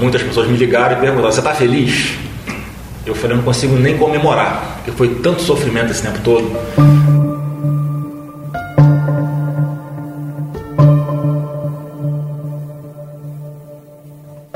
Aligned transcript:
muitas 0.00 0.22
pessoas 0.22 0.48
me 0.48 0.56
ligaram 0.56 0.96
e 0.96 1.00
perguntaram: 1.00 1.32
você 1.32 1.40
está 1.40 1.54
feliz? 1.54 2.18
Eu 3.06 3.14
falei: 3.14 3.36
não 3.36 3.44
consigo 3.44 3.76
nem 3.76 3.96
comemorar, 3.96 4.76
porque 4.76 4.90
foi 4.92 5.14
tanto 5.16 5.42
sofrimento 5.42 5.90
esse 5.90 6.02
tempo 6.02 6.18
todo. 6.22 6.50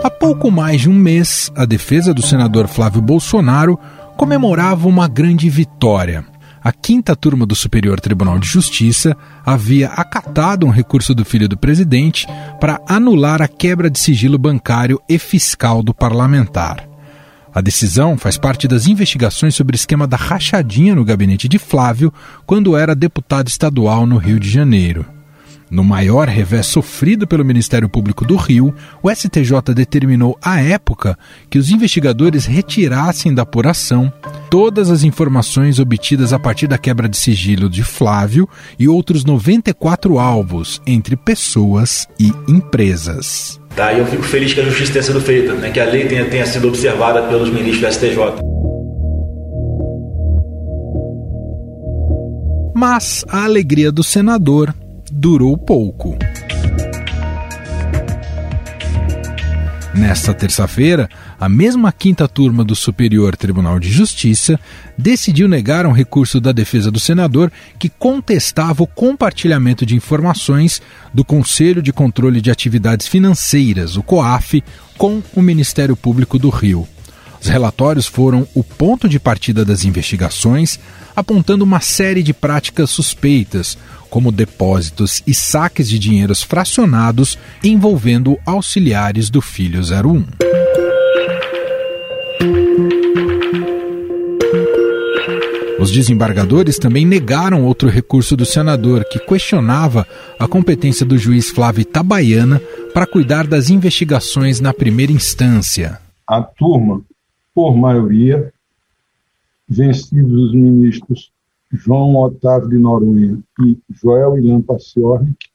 Há 0.03 0.11
pouco 0.11 0.51
mais 0.51 0.83
de 0.83 0.91
um 0.91 0.95
mês, 0.95 1.51
a 1.57 1.65
defesa 1.65 2.13
do 2.13 2.21
senador 2.21 2.69
Flávio 2.69 3.01
Bolsonaro 3.01 3.79
comemorava 4.17 4.87
uma 4.87 5.09
grande 5.09 5.49
vitória. 5.49 6.25
A 6.65 6.73
quinta 6.73 7.15
turma 7.15 7.45
do 7.45 7.55
Superior 7.55 8.01
Tribunal 8.01 8.39
de 8.39 8.49
Justiça 8.49 9.15
havia 9.45 9.89
acatado 9.89 10.65
um 10.65 10.71
recurso 10.71 11.15
do 11.15 11.23
filho 11.23 11.47
do 11.47 11.59
presidente 11.59 12.27
para 12.59 12.81
anular 12.89 13.43
a 13.43 13.47
quebra 13.47 13.91
de 13.91 13.99
sigilo 13.99 14.39
bancário 14.39 14.99
e 15.07 15.19
fiscal 15.19 15.83
do 15.83 15.93
parlamentar. 15.93 16.89
A 17.55 17.61
decisão 17.61 18.17
faz 18.17 18.39
parte 18.39 18.67
das 18.67 18.87
investigações 18.89 19.55
sobre 19.55 19.75
o 19.75 19.77
esquema 19.77 20.07
da 20.07 20.17
rachadinha 20.17 20.95
no 20.95 21.05
gabinete 21.05 21.51
de 21.51 21.59
Flávio 21.59 22.11
quando 22.47 22.75
era 22.75 22.95
deputado 22.95 23.49
estadual 23.49 24.07
no 24.07 24.17
Rio 24.17 24.41
de 24.41 24.49
Janeiro. 24.49 25.05
No 25.75 25.83
maior 25.83 26.29
revés 26.29 26.67
sofrido 26.67 27.27
pelo 27.27 27.45
Ministério 27.45 27.89
Público 27.89 28.25
do 28.25 28.37
Rio, 28.37 28.73
o 29.03 29.11
STJ 29.11 29.75
determinou 29.75 30.39
à 30.41 30.63
época 30.63 31.19
que 31.51 31.59
os 31.59 31.69
investigadores 31.69 32.47
retirassem 32.47 33.35
da 33.35 33.43
apuração 33.43 34.13
todas 34.49 34.89
as 34.89 35.03
informações 35.03 35.81
obtidas 35.81 36.33
a 36.33 36.39
partir 36.39 36.69
da 36.69 36.79
quebra 36.79 37.09
de 37.09 37.17
sigilo 37.17 37.69
de 37.69 37.83
Flávio 37.83 38.49
e 38.79 38.87
outros 38.87 39.25
94 39.25 40.17
alvos 40.17 40.81
entre 40.87 41.17
pessoas 41.17 42.07
e 42.21 42.33
empresas. 42.47 43.61
Tá, 43.75 43.93
e 43.93 43.99
eu 43.99 44.07
fico 44.07 44.23
feliz 44.23 44.55
que 44.55 44.61
a 44.61 44.65
justiça 44.67 44.93
tenha 44.93 45.03
sido 45.03 45.21
feita, 45.21 45.55
né, 45.55 45.73
que 45.73 45.81
a 45.81 45.87
lei 45.87 46.07
tenha, 46.07 46.25
tenha 46.27 46.47
sido 46.47 46.69
observada 46.69 47.23
pelos 47.23 47.51
ministros 47.51 47.81
do 47.81 47.93
STJ. 47.93 48.17
Mas 52.77 53.25
a 53.29 53.43
alegria 53.43 53.91
do 53.91 54.05
senador 54.05 54.73
durou 55.17 55.57
pouco. 55.57 56.19
Nesta 59.95 60.35
terça-feira, 60.35 61.09
a 61.39 61.49
mesma 61.49 61.93
quinta 61.93 62.27
turma 62.27 62.65
do 62.65 62.75
Superior 62.75 63.37
Tribunal 63.37 63.79
de 63.79 63.89
Justiça 63.89 64.59
decidiu 64.99 65.47
negar 65.47 65.87
um 65.87 65.93
recurso 65.93 66.41
da 66.41 66.51
defesa 66.51 66.91
do 66.91 66.99
senador 66.99 67.53
que 67.79 67.89
contestava 67.89 68.83
o 68.83 68.89
compartilhamento 68.89 69.87
de 69.87 69.95
informações 69.95 70.83
do 71.13 71.25
Conselho 71.25 71.81
de 71.81 71.93
Controle 71.93 72.41
de 72.41 72.51
Atividades 72.51 73.07
Financeiras, 73.07 73.97
o 73.97 74.03
COAF, 74.03 74.65
com 74.99 75.23
o 75.33 75.41
Ministério 75.41 75.95
Público 75.95 76.41
do 76.41 76.49
Rio. 76.49 76.89
Os 77.45 77.51
relatórios 77.51 78.07
foram 78.07 78.49
o 78.55 78.65
ponto 78.65 79.07
de 79.07 79.21
partida 79.21 79.67
das 79.67 79.85
investigações, 79.85 80.81
apontando 81.15 81.63
uma 81.63 81.79
série 81.79 82.23
de 82.23 82.33
práticas 82.33 82.89
suspeitas, 82.89 83.77
como 84.09 84.33
depósitos 84.33 85.23
e 85.27 85.35
saques 85.35 85.91
de 85.91 85.99
dinheiros 85.99 86.43
fracionados 86.43 87.39
envolvendo 87.63 88.39
auxiliares 88.47 89.29
do 89.29 89.43
filho 89.43 89.83
01. 89.83 90.25
Os 95.79 95.91
desembargadores 95.91 96.79
também 96.79 97.05
negaram 97.05 97.63
outro 97.63 97.91
recurso 97.91 98.35
do 98.35 98.47
senador 98.47 99.05
que 99.05 99.19
questionava 99.19 100.09
a 100.39 100.49
competência 100.49 101.05
do 101.05 101.19
juiz 101.19 101.51
Flávio 101.51 101.83
Itabaiana 101.83 102.59
para 102.95 103.07
cuidar 103.07 103.47
das 103.47 103.69
investigações 103.69 104.61
na 104.61 104.73
primeira 104.73 105.13
instância. 105.13 106.01
A 106.27 106.41
turma, 106.41 107.03
por 107.55 107.77
maioria, 107.77 108.53
vencidos 109.69 110.49
os 110.49 110.55
ministros 110.55 111.33
João 111.73 112.17
Otávio 112.17 112.69
de 112.69 112.79
Noronha 112.79 113.39
e 113.61 113.79
Joel 113.91 114.39
Ilan 114.39 114.61
Paciornik, 114.61 115.49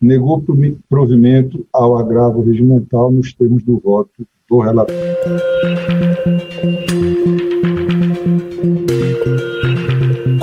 negou 0.00 0.42
provimento 0.88 1.66
ao 1.72 1.98
agravo 1.98 2.42
regimental 2.42 3.10
nos 3.10 3.32
termos 3.32 3.62
do 3.62 3.78
voto 3.78 4.26
do 4.48 4.58
relator. 4.58 4.94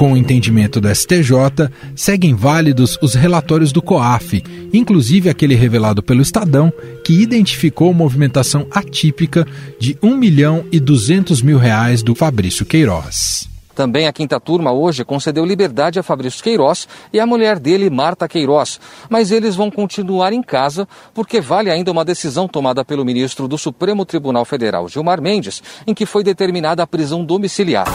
Com 0.02 0.14
o 0.14 0.18
entendimento 0.18 0.82
do 0.82 0.90
STJ, 0.90 1.70
seguem 1.96 2.34
válidos 2.34 2.98
os 3.04 3.14
relatórios 3.14 3.72
do 3.72 3.84
COAF, 3.84 4.44
inclusive 4.74 5.30
aquele 5.30 5.54
revelado 5.54 6.02
pelo 6.02 6.24
Estadão, 6.24 6.74
que 7.06 7.22
identificou 7.22 7.94
movimentação 7.94 8.66
atípica 8.72 9.46
de 9.80 9.96
1 10.02 10.18
milhão 10.18 10.66
e 10.72 10.80
200 10.80 11.44
mil 11.44 11.60
reais 11.60 12.02
do 12.02 12.16
Fabrício 12.16 12.66
Queiroz. 12.66 13.48
Também 13.76 14.08
a 14.08 14.12
quinta 14.12 14.40
turma 14.40 14.72
hoje 14.72 15.06
concedeu 15.06 15.46
liberdade 15.46 16.00
a 16.00 16.04
Fabrício 16.04 16.44
Queiroz 16.44 16.88
e 17.14 17.20
à 17.20 17.26
mulher 17.28 17.60
dele, 17.60 17.88
Marta 17.88 18.28
Queiroz. 18.28 18.80
Mas 19.08 19.30
eles 19.30 19.56
vão 19.56 19.70
continuar 19.70 20.34
em 20.34 20.42
casa 20.42 20.88
porque 21.14 21.40
vale 21.40 21.70
ainda 21.70 21.92
uma 21.92 22.04
decisão 22.04 22.48
tomada 22.48 22.84
pelo 22.84 23.06
ministro 23.06 23.48
do 23.48 23.56
Supremo 23.56 24.04
Tribunal 24.04 24.46
Federal, 24.46 24.90
Gilmar 24.90 25.22
Mendes, 25.22 25.62
em 25.86 25.94
que 25.94 26.08
foi 26.08 26.24
determinada 26.24 26.82
a 26.82 26.88
prisão 26.88 27.24
domiciliar. 27.24 27.86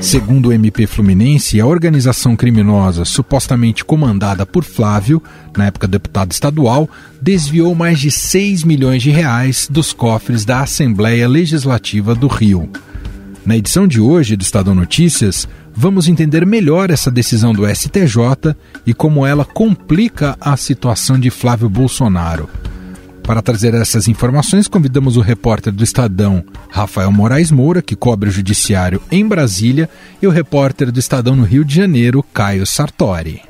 Segundo 0.00 0.48
o 0.48 0.52
MP 0.52 0.86
Fluminense, 0.86 1.60
a 1.60 1.66
organização 1.66 2.34
criminosa 2.34 3.04
supostamente 3.04 3.84
comandada 3.84 4.46
por 4.46 4.64
Flávio, 4.64 5.22
na 5.54 5.66
época 5.66 5.86
deputado 5.86 6.32
estadual, 6.32 6.88
desviou 7.20 7.74
mais 7.74 8.00
de 8.00 8.10
6 8.10 8.64
milhões 8.64 9.02
de 9.02 9.10
reais 9.10 9.68
dos 9.70 9.92
cofres 9.92 10.44
da 10.44 10.62
Assembleia 10.62 11.28
Legislativa 11.28 12.14
do 12.14 12.28
Rio. 12.28 12.68
Na 13.44 13.56
edição 13.56 13.86
de 13.86 14.00
hoje 14.00 14.36
do 14.36 14.42
Estadão 14.42 14.74
Notícias, 14.74 15.46
vamos 15.76 16.08
entender 16.08 16.46
melhor 16.46 16.90
essa 16.90 17.10
decisão 17.10 17.52
do 17.52 17.68
STJ 17.68 18.56
e 18.86 18.94
como 18.94 19.26
ela 19.26 19.44
complica 19.44 20.34
a 20.40 20.56
situação 20.56 21.18
de 21.18 21.28
Flávio 21.28 21.68
Bolsonaro. 21.68 22.48
Para 23.30 23.42
trazer 23.42 23.74
essas 23.74 24.08
informações, 24.08 24.66
convidamos 24.66 25.16
o 25.16 25.20
repórter 25.20 25.72
do 25.72 25.84
Estadão, 25.84 26.42
Rafael 26.68 27.12
Moraes 27.12 27.52
Moura, 27.52 27.80
que 27.80 27.94
cobre 27.94 28.28
o 28.28 28.32
judiciário 28.32 29.00
em 29.08 29.24
Brasília, 29.24 29.88
e 30.20 30.26
o 30.26 30.30
repórter 30.30 30.90
do 30.90 30.98
Estadão 30.98 31.36
no 31.36 31.44
Rio 31.44 31.64
de 31.64 31.72
Janeiro, 31.72 32.24
Caio 32.34 32.66
Sartori. 32.66 33.40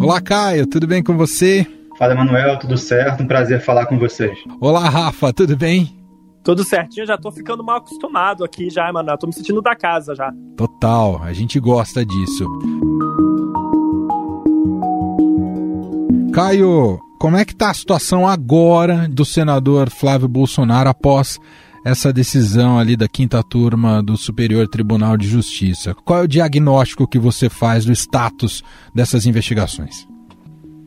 Olá, 0.00 0.20
Caio, 0.20 0.66
tudo 0.66 0.88
bem 0.88 1.04
com 1.04 1.16
você? 1.16 1.64
Fala, 1.96 2.14
Emanuel, 2.14 2.58
tudo 2.58 2.76
certo? 2.76 3.22
Um 3.22 3.28
prazer 3.28 3.60
falar 3.60 3.86
com 3.86 3.96
vocês. 3.96 4.36
Olá, 4.60 4.88
Rafa, 4.88 5.32
tudo 5.32 5.56
bem? 5.56 5.96
Tudo 6.42 6.64
certinho, 6.64 7.06
já 7.06 7.16
tô 7.16 7.30
ficando 7.30 7.62
mal 7.62 7.76
acostumado 7.76 8.42
aqui 8.42 8.68
já, 8.70 8.88
Emanuel. 8.88 9.18
Tô 9.18 9.28
me 9.28 9.32
sentindo 9.32 9.62
da 9.62 9.76
casa 9.76 10.16
já. 10.16 10.32
Total, 10.56 11.22
a 11.22 11.32
gente 11.32 11.60
gosta 11.60 12.04
disso. 12.04 12.44
Caio, 16.32 17.00
como 17.18 17.36
é 17.36 17.44
que 17.44 17.52
está 17.52 17.70
a 17.70 17.74
situação 17.74 18.28
agora 18.28 19.08
do 19.08 19.24
senador 19.24 19.90
Flávio 19.90 20.28
Bolsonaro 20.28 20.88
após 20.88 21.38
essa 21.84 22.12
decisão 22.12 22.78
ali 22.78 22.96
da 22.96 23.08
quinta 23.08 23.42
turma 23.42 24.02
do 24.02 24.16
Superior 24.16 24.68
Tribunal 24.68 25.16
de 25.16 25.26
Justiça? 25.26 25.94
Qual 25.94 26.20
é 26.20 26.22
o 26.22 26.28
diagnóstico 26.28 27.08
que 27.08 27.18
você 27.18 27.48
faz 27.48 27.84
do 27.84 27.92
status 27.92 28.62
dessas 28.94 29.26
investigações? 29.26 30.06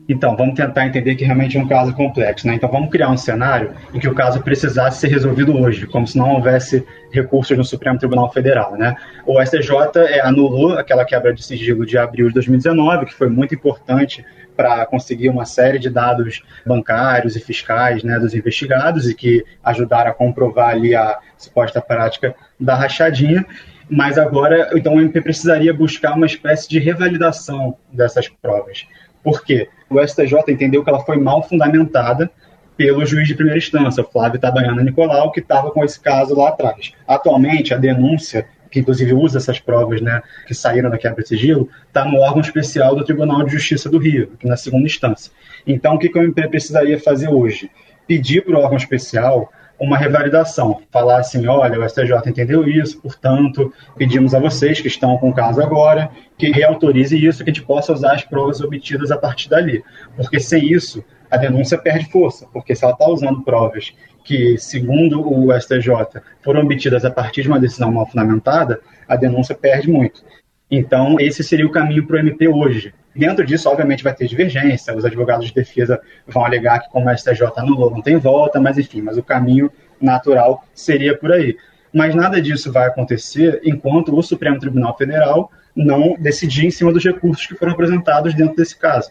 Então, 0.08 0.36
vamos 0.36 0.54
tentar 0.54 0.86
entender 0.86 1.14
que 1.14 1.24
realmente 1.24 1.56
é 1.56 1.60
um 1.60 1.66
caso 1.66 1.94
complexo, 1.94 2.46
né? 2.46 2.54
Então, 2.54 2.68
vamos 2.70 2.90
criar 2.90 3.08
um 3.08 3.16
cenário 3.16 3.72
em 3.94 4.00
que 4.00 4.08
o 4.08 4.14
caso 4.14 4.40
precisasse 4.42 5.00
ser 5.00 5.08
resolvido 5.08 5.56
hoje, 5.56 5.86
como 5.86 6.06
se 6.06 6.18
não 6.18 6.34
houvesse 6.34 6.84
recursos 7.12 7.56
no 7.56 7.64
Supremo 7.64 7.98
Tribunal 7.98 8.30
Federal, 8.32 8.76
né? 8.76 8.96
O 9.26 9.40
STJ 9.40 9.70
é, 9.96 10.20
anulou 10.20 10.74
aquela 10.76 11.04
quebra 11.04 11.32
de 11.32 11.42
sigilo 11.44 11.86
de 11.86 11.96
abril 11.96 12.28
de 12.28 12.34
2019, 12.34 13.06
que 13.06 13.14
foi 13.14 13.28
muito 13.28 13.54
importante 13.54 14.24
para 14.56 14.84
conseguir 14.86 15.28
uma 15.28 15.44
série 15.44 15.78
de 15.78 15.90
dados 15.90 16.42
bancários 16.66 17.36
e 17.36 17.40
fiscais 17.40 18.02
né, 18.02 18.18
dos 18.18 18.34
investigados 18.34 19.08
e 19.08 19.14
que 19.14 19.44
ajudaram 19.62 20.10
a 20.10 20.14
comprovar 20.14 20.70
ali 20.70 20.94
a 20.94 21.18
suposta 21.36 21.80
prática 21.80 22.34
da 22.58 22.74
rachadinha. 22.74 23.44
Mas 23.88 24.18
agora, 24.18 24.70
então, 24.74 24.94
o 24.94 25.00
MP 25.00 25.20
precisaria 25.20 25.74
buscar 25.74 26.14
uma 26.14 26.26
espécie 26.26 26.68
de 26.68 26.78
revalidação 26.78 27.76
dessas 27.92 28.28
provas. 28.28 28.86
Por 29.22 29.44
quê? 29.44 29.68
O 29.90 30.00
STJ 30.00 30.34
entendeu 30.48 30.82
que 30.82 30.90
ela 30.90 31.04
foi 31.04 31.18
mal 31.18 31.42
fundamentada 31.42 32.30
pelo 32.76 33.04
juiz 33.04 33.28
de 33.28 33.34
primeira 33.34 33.58
instância, 33.58 34.02
Flávio 34.04 34.40
Tabaiana 34.40 34.82
Nicolau, 34.82 35.30
que 35.30 35.40
estava 35.40 35.70
com 35.70 35.84
esse 35.84 36.00
caso 36.00 36.34
lá 36.34 36.48
atrás. 36.48 36.92
Atualmente, 37.06 37.74
a 37.74 37.76
denúncia 37.76 38.46
que 38.72 38.80
inclusive 38.80 39.12
usa 39.12 39.38
essas 39.38 39.60
provas 39.60 40.00
né, 40.00 40.20
que 40.46 40.54
saíram 40.54 40.90
da 40.90 40.98
quebra 40.98 41.22
de 41.22 41.28
sigilo, 41.28 41.68
está 41.86 42.04
no 42.04 42.18
órgão 42.18 42.40
especial 42.40 42.96
do 42.96 43.04
Tribunal 43.04 43.44
de 43.44 43.52
Justiça 43.52 43.88
do 43.88 43.98
Rio, 43.98 44.32
na 44.42 44.56
segunda 44.56 44.86
instância. 44.86 45.30
Então, 45.66 45.94
o 45.94 45.98
que, 45.98 46.08
que 46.08 46.18
o 46.18 46.22
MP 46.22 46.48
precisaria 46.48 46.98
fazer 46.98 47.28
hoje? 47.28 47.70
Pedir 48.08 48.44
para 48.44 48.56
o 48.56 48.60
órgão 48.60 48.76
especial 48.76 49.52
uma 49.78 49.98
revalidação, 49.98 50.80
falar 50.92 51.18
assim, 51.18 51.46
olha, 51.46 51.78
o 51.78 51.88
STJ 51.88 52.12
entendeu 52.26 52.66
isso, 52.68 53.00
portanto, 53.00 53.72
pedimos 53.96 54.32
a 54.32 54.38
vocês 54.38 54.80
que 54.80 54.86
estão 54.86 55.18
com 55.18 55.30
o 55.30 55.34
caso 55.34 55.60
agora 55.60 56.08
que 56.38 56.50
reautorize 56.50 57.16
isso, 57.16 57.42
que 57.42 57.50
a 57.50 57.52
gente 57.52 57.66
possa 57.66 57.92
usar 57.92 58.14
as 58.14 58.24
provas 58.24 58.60
obtidas 58.60 59.10
a 59.10 59.18
partir 59.18 59.48
dali. 59.48 59.82
Porque 60.16 60.38
sem 60.38 60.72
isso, 60.72 61.04
a 61.28 61.36
denúncia 61.36 61.76
perde 61.78 62.10
força, 62.10 62.46
porque 62.52 62.76
se 62.76 62.84
ela 62.84 62.92
está 62.92 63.08
usando 63.08 63.42
provas 63.42 63.92
que, 64.24 64.56
segundo 64.58 65.20
o 65.20 65.52
STJ, 65.58 66.20
foram 66.42 66.62
obtidas 66.62 67.04
a 67.04 67.10
partir 67.10 67.42
de 67.42 67.48
uma 67.48 67.60
decisão 67.60 67.90
mal 67.90 68.06
fundamentada, 68.06 68.80
a 69.08 69.16
denúncia 69.16 69.54
perde 69.54 69.90
muito. 69.90 70.24
Então, 70.70 71.20
esse 71.20 71.44
seria 71.44 71.66
o 71.66 71.70
caminho 71.70 72.06
para 72.06 72.16
o 72.16 72.18
MP 72.18 72.48
hoje. 72.48 72.94
Dentro 73.14 73.44
disso, 73.44 73.68
obviamente, 73.68 74.02
vai 74.02 74.14
ter 74.14 74.26
divergência, 74.26 74.96
os 74.96 75.04
advogados 75.04 75.46
de 75.46 75.54
defesa 75.54 76.00
vão 76.26 76.44
alegar 76.44 76.80
que, 76.80 76.90
como 76.90 77.10
o 77.10 77.16
STJ 77.16 77.52
anulou, 77.56 77.90
não 77.90 78.00
tem 78.00 78.16
volta, 78.16 78.58
mas 78.58 78.78
enfim, 78.78 79.02
mas 79.02 79.18
o 79.18 79.22
caminho 79.22 79.70
natural 80.00 80.64
seria 80.72 81.16
por 81.16 81.30
aí. 81.30 81.56
Mas 81.92 82.14
nada 82.14 82.40
disso 82.40 82.72
vai 82.72 82.86
acontecer 82.86 83.60
enquanto 83.64 84.16
o 84.16 84.22
Supremo 84.22 84.58
Tribunal 84.58 84.96
Federal 84.96 85.50
não 85.76 86.16
decidir 86.18 86.66
em 86.66 86.70
cima 86.70 86.92
dos 86.92 87.04
recursos 87.04 87.46
que 87.46 87.54
foram 87.54 87.72
apresentados 87.72 88.34
dentro 88.34 88.56
desse 88.56 88.78
caso. 88.78 89.10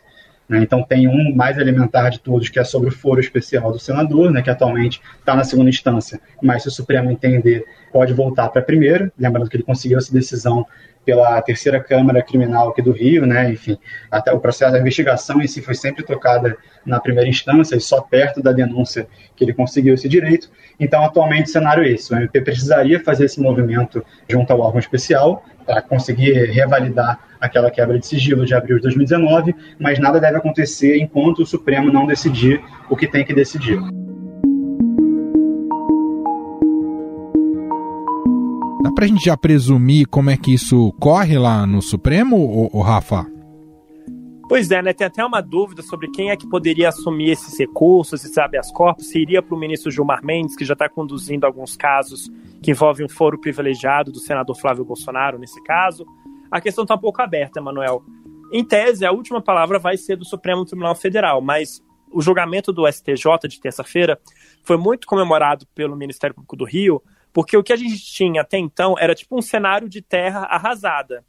Né? 0.51 0.59
Então, 0.59 0.83
tem 0.83 1.07
um 1.07 1.33
mais 1.33 1.57
elementar 1.57 2.12
de 2.12 2.19
todos, 2.19 2.50
que 2.50 2.59
é 2.59 2.63
sobre 2.65 2.89
o 2.89 2.92
foro 2.92 3.21
especial 3.21 3.71
do 3.71 3.80
senador, 3.80 4.30
né, 4.30 4.42
que 4.42 4.50
atualmente 4.50 5.01
está 5.18 5.33
na 5.33 5.45
segunda 5.45 5.69
instância, 5.69 6.19
mas 6.44 6.63
se 6.63 6.68
o 6.68 6.71
Supremo 6.71 7.09
entender, 7.09 7.63
pode 7.89 8.13
voltar 8.13 8.50
para 8.50 8.62
a 8.62 8.65
primeira. 8.65 9.09
Lembrando 9.18 9.50
que 9.50 9.56
ele 9.56 9.63
conseguiu 9.63 9.98
essa 9.98 10.12
decisão 10.12 10.65
pela 11.06 11.42
terceira 11.42 11.80
Câmara 11.80 12.21
Criminal 12.21 12.69
aqui 12.69 12.81
do 12.81 12.92
Rio, 12.92 13.25
né? 13.25 13.50
Enfim, 13.50 13.77
até 14.12 14.31
o 14.33 14.39
processo 14.39 14.74
da 14.74 14.80
investigação 14.80 15.42
em 15.42 15.48
si 15.48 15.62
foi 15.62 15.74
sempre 15.74 16.03
tocada 16.03 16.57
na 16.86 17.00
primeira 17.00 17.30
instância 17.30 17.75
e 17.75 17.81
só 17.81 18.01
perto 18.01 18.42
da 18.42 18.51
denúncia 18.51 19.07
que 19.36 19.44
ele 19.44 19.53
conseguiu 19.53 19.94
esse 19.94 20.09
direito. 20.09 20.51
Então, 20.80 21.03
atualmente, 21.03 21.45
o 21.45 21.51
cenário 21.51 21.83
é 21.83 21.89
esse: 21.89 22.13
o 22.13 22.18
MP 22.18 22.42
precisaria 22.42 23.00
fazer 23.00 23.25
esse 23.25 23.39
movimento 23.39 24.06
junto 24.30 24.51
ao 24.51 24.59
órgão 24.59 24.80
especial 24.80 25.44
para 25.71 25.81
conseguir 25.81 26.33
revalidar 26.51 27.18
aquela 27.39 27.71
quebra 27.71 27.97
de 27.97 28.06
sigilo 28.06 28.45
de 28.45 28.53
abril 28.53 28.75
de 28.75 28.83
2019, 28.83 29.56
mas 29.79 29.97
nada 30.00 30.19
deve 30.19 30.35
acontecer 30.35 30.97
enquanto 30.97 31.44
o 31.44 31.45
Supremo 31.45 31.89
não 31.89 32.06
decidir 32.06 32.62
o 32.89 32.97
que 32.97 33.07
tem 33.07 33.23
que 33.23 33.33
decidir. 33.33 33.79
Dá 38.83 38.91
pra 38.94 39.07
gente 39.07 39.23
já 39.23 39.38
presumir 39.38 40.07
como 40.07 40.29
é 40.29 40.35
que 40.35 40.53
isso 40.53 40.91
corre 41.00 41.38
lá 41.39 41.65
no 41.65 41.81
Supremo, 41.81 42.35
ou, 42.35 42.81
Rafa? 42.81 43.25
Pois 44.51 44.69
é, 44.69 44.81
né? 44.81 44.92
Tem 44.92 45.07
até 45.07 45.24
uma 45.24 45.39
dúvida 45.39 45.81
sobre 45.81 46.12
quem 46.12 46.30
é 46.30 46.36
que 46.36 46.45
poderia 46.45 46.89
assumir 46.89 47.30
esses 47.30 47.57
recursos, 47.57 48.21
esses 48.21 48.38
habeas 48.38 48.69
corpus. 48.69 49.07
Se 49.07 49.18
iria 49.18 49.42
para 49.42 49.56
o 49.56 49.57
ministro 49.57 49.89
Gilmar 49.89 50.25
Mendes, 50.25 50.57
que 50.57 50.65
já 50.65 50.74
está 50.74 50.89
conduzindo 50.89 51.45
alguns 51.45 51.77
casos 51.77 52.30
que 52.62 52.71
envolvem 52.71 53.06
um 53.06 53.09
foro 53.09 53.39
privilegiado 53.39 54.12
do 54.12 54.19
senador 54.19 54.59
Flávio 54.59 54.83
Bolsonaro, 54.83 55.39
nesse 55.39 55.63
caso. 55.63 56.06
A 56.51 56.59
questão 56.59 56.83
está 56.83 56.95
um 56.95 57.00
pouco 57.00 57.21
aberta, 57.21 57.62
Emanuel. 57.62 58.03
Em 58.51 58.62
tese, 58.62 59.06
a 59.06 59.13
última 59.13 59.42
palavra 59.42 59.80
vai 59.80 59.95
ser 59.95 60.18
do 60.18 60.25
Supremo 60.25 60.65
Tribunal 60.65 60.95
Federal, 60.95 61.39
mas 61.39 61.81
o 62.12 62.21
julgamento 62.21 62.74
do 62.74 62.86
STJ 62.92 63.48
de 63.48 63.57
terça-feira 63.57 64.19
foi 64.65 64.75
muito 64.75 65.07
comemorado 65.07 65.65
pelo 65.74 65.95
Ministério 65.95 66.36
Público 66.36 66.57
do 66.57 66.65
Rio, 66.65 67.01
porque 67.31 67.56
o 67.56 67.63
que 67.63 67.71
a 67.71 67.77
gente 67.77 68.03
tinha 68.03 68.42
até 68.42 68.57
então 68.57 68.95
era 69.00 69.15
tipo 69.15 69.38
um 69.38 69.42
cenário 69.42 69.88
de 69.88 70.01
terra 70.01 70.42
arrasada. 70.42 71.24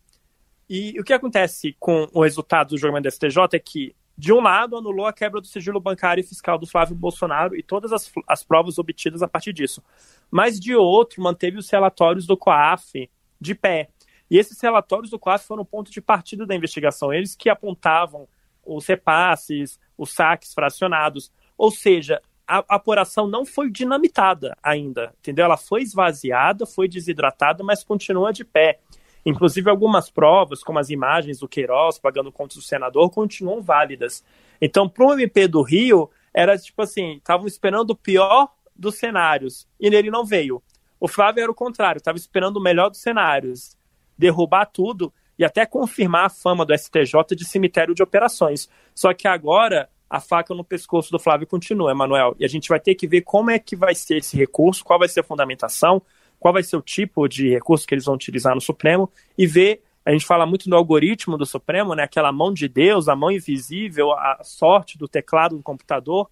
E 0.74 0.98
o 0.98 1.04
que 1.04 1.12
acontece 1.12 1.76
com 1.78 2.08
o 2.14 2.22
resultado 2.22 2.70
do 2.70 2.78
julgamento 2.78 3.06
do 3.06 3.12
STJ 3.12 3.42
é 3.52 3.58
que, 3.58 3.94
de 4.16 4.32
um 4.32 4.40
lado, 4.40 4.74
anulou 4.74 5.04
a 5.04 5.12
quebra 5.12 5.38
do 5.38 5.46
sigilo 5.46 5.78
bancário 5.78 6.22
e 6.22 6.26
fiscal 6.26 6.56
do 6.56 6.66
Flávio 6.66 6.96
Bolsonaro 6.96 7.54
e 7.54 7.62
todas 7.62 7.92
as, 7.92 8.10
as 8.26 8.42
provas 8.42 8.78
obtidas 8.78 9.20
a 9.20 9.28
partir 9.28 9.52
disso. 9.52 9.82
Mas, 10.30 10.58
de 10.58 10.74
outro, 10.74 11.22
manteve 11.22 11.58
os 11.58 11.68
relatórios 11.68 12.26
do 12.26 12.38
COAF 12.38 13.10
de 13.38 13.54
pé. 13.54 13.90
E 14.30 14.38
esses 14.38 14.58
relatórios 14.62 15.10
do 15.10 15.18
COAF 15.18 15.46
foram 15.46 15.60
o 15.60 15.66
ponto 15.66 15.90
de 15.90 16.00
partida 16.00 16.46
da 16.46 16.54
investigação. 16.54 17.12
Eles 17.12 17.36
que 17.36 17.50
apontavam 17.50 18.26
os 18.64 18.86
repasses, 18.86 19.78
os 19.98 20.14
saques 20.14 20.54
fracionados. 20.54 21.30
Ou 21.58 21.70
seja, 21.70 22.22
a 22.48 22.64
apuração 22.66 23.28
não 23.28 23.44
foi 23.44 23.70
dinamitada 23.70 24.56
ainda, 24.62 25.12
entendeu? 25.18 25.44
Ela 25.44 25.58
foi 25.58 25.82
esvaziada, 25.82 26.64
foi 26.64 26.88
desidratada, 26.88 27.62
mas 27.62 27.84
continua 27.84 28.32
de 28.32 28.42
pé. 28.42 28.80
Inclusive, 29.24 29.70
algumas 29.70 30.10
provas, 30.10 30.62
como 30.62 30.78
as 30.78 30.90
imagens 30.90 31.38
do 31.38 31.48
Queiroz 31.48 31.98
pagando 31.98 32.32
contas 32.32 32.56
do 32.56 32.62
senador, 32.62 33.10
continuam 33.10 33.60
válidas. 33.60 34.24
Então, 34.60 34.88
para 34.88 35.06
o 35.06 35.12
MP 35.12 35.46
do 35.46 35.62
Rio, 35.62 36.10
era 36.34 36.56
tipo 36.58 36.82
assim: 36.82 37.16
estavam 37.16 37.46
esperando 37.46 37.90
o 37.90 37.96
pior 37.96 38.48
dos 38.74 38.96
cenários 38.96 39.68
e 39.78 39.90
nele 39.90 40.10
não 40.10 40.24
veio. 40.24 40.62
O 40.98 41.08
Flávio 41.08 41.42
era 41.42 41.50
o 41.50 41.54
contrário, 41.54 41.98
estava 41.98 42.16
esperando 42.16 42.56
o 42.56 42.62
melhor 42.62 42.88
dos 42.88 43.00
cenários, 43.00 43.76
derrubar 44.16 44.66
tudo 44.66 45.12
e 45.38 45.44
até 45.44 45.66
confirmar 45.66 46.26
a 46.26 46.30
fama 46.30 46.64
do 46.64 46.76
STJ 46.76 47.34
de 47.36 47.44
cemitério 47.44 47.94
de 47.94 48.02
operações. 48.02 48.68
Só 48.94 49.12
que 49.12 49.26
agora 49.26 49.88
a 50.08 50.20
faca 50.20 50.54
no 50.54 50.62
pescoço 50.62 51.10
do 51.10 51.18
Flávio 51.18 51.46
continua, 51.46 51.90
Emanuel. 51.90 52.36
E 52.38 52.44
a 52.44 52.48
gente 52.48 52.68
vai 52.68 52.78
ter 52.78 52.94
que 52.94 53.06
ver 53.06 53.22
como 53.22 53.50
é 53.50 53.58
que 53.58 53.74
vai 53.74 53.94
ser 53.94 54.18
esse 54.18 54.36
recurso, 54.36 54.84
qual 54.84 54.98
vai 54.98 55.08
ser 55.08 55.20
a 55.20 55.24
fundamentação, 55.24 56.02
qual 56.42 56.52
vai 56.52 56.64
ser 56.64 56.76
o 56.76 56.82
tipo 56.82 57.28
de 57.28 57.48
recurso 57.48 57.86
que 57.86 57.94
eles 57.94 58.04
vão 58.04 58.16
utilizar 58.16 58.52
no 58.52 58.60
Supremo 58.60 59.08
e 59.38 59.46
ver. 59.46 59.80
A 60.04 60.10
gente 60.10 60.26
fala 60.26 60.44
muito 60.44 60.68
do 60.68 60.74
algoritmo 60.74 61.38
do 61.38 61.46
Supremo, 61.46 61.94
né? 61.94 62.02
Aquela 62.02 62.32
mão 62.32 62.52
de 62.52 62.66
Deus, 62.66 63.08
a 63.08 63.14
mão 63.14 63.30
invisível, 63.30 64.10
a 64.10 64.40
sorte 64.42 64.98
do 64.98 65.06
teclado 65.06 65.56
do 65.56 65.62
computador, 65.62 66.28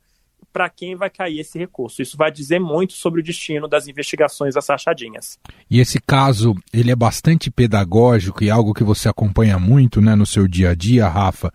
para 0.52 0.68
quem 0.68 0.96
vai 0.96 1.08
cair 1.08 1.38
esse 1.38 1.56
recurso. 1.56 2.02
Isso 2.02 2.16
vai 2.16 2.32
dizer 2.32 2.58
muito 2.58 2.94
sobre 2.94 3.20
o 3.20 3.22
destino 3.22 3.68
das 3.68 3.86
investigações 3.86 4.54
das. 4.54 5.38
E 5.70 5.78
esse 5.78 6.00
caso, 6.00 6.56
ele 6.72 6.90
é 6.90 6.96
bastante 6.96 7.48
pedagógico 7.48 8.42
e 8.42 8.50
algo 8.50 8.74
que 8.74 8.82
você 8.82 9.08
acompanha 9.08 9.60
muito, 9.60 10.00
né, 10.00 10.16
no 10.16 10.26
seu 10.26 10.48
dia 10.48 10.70
a 10.70 10.74
dia, 10.74 11.06
Rafa 11.06 11.52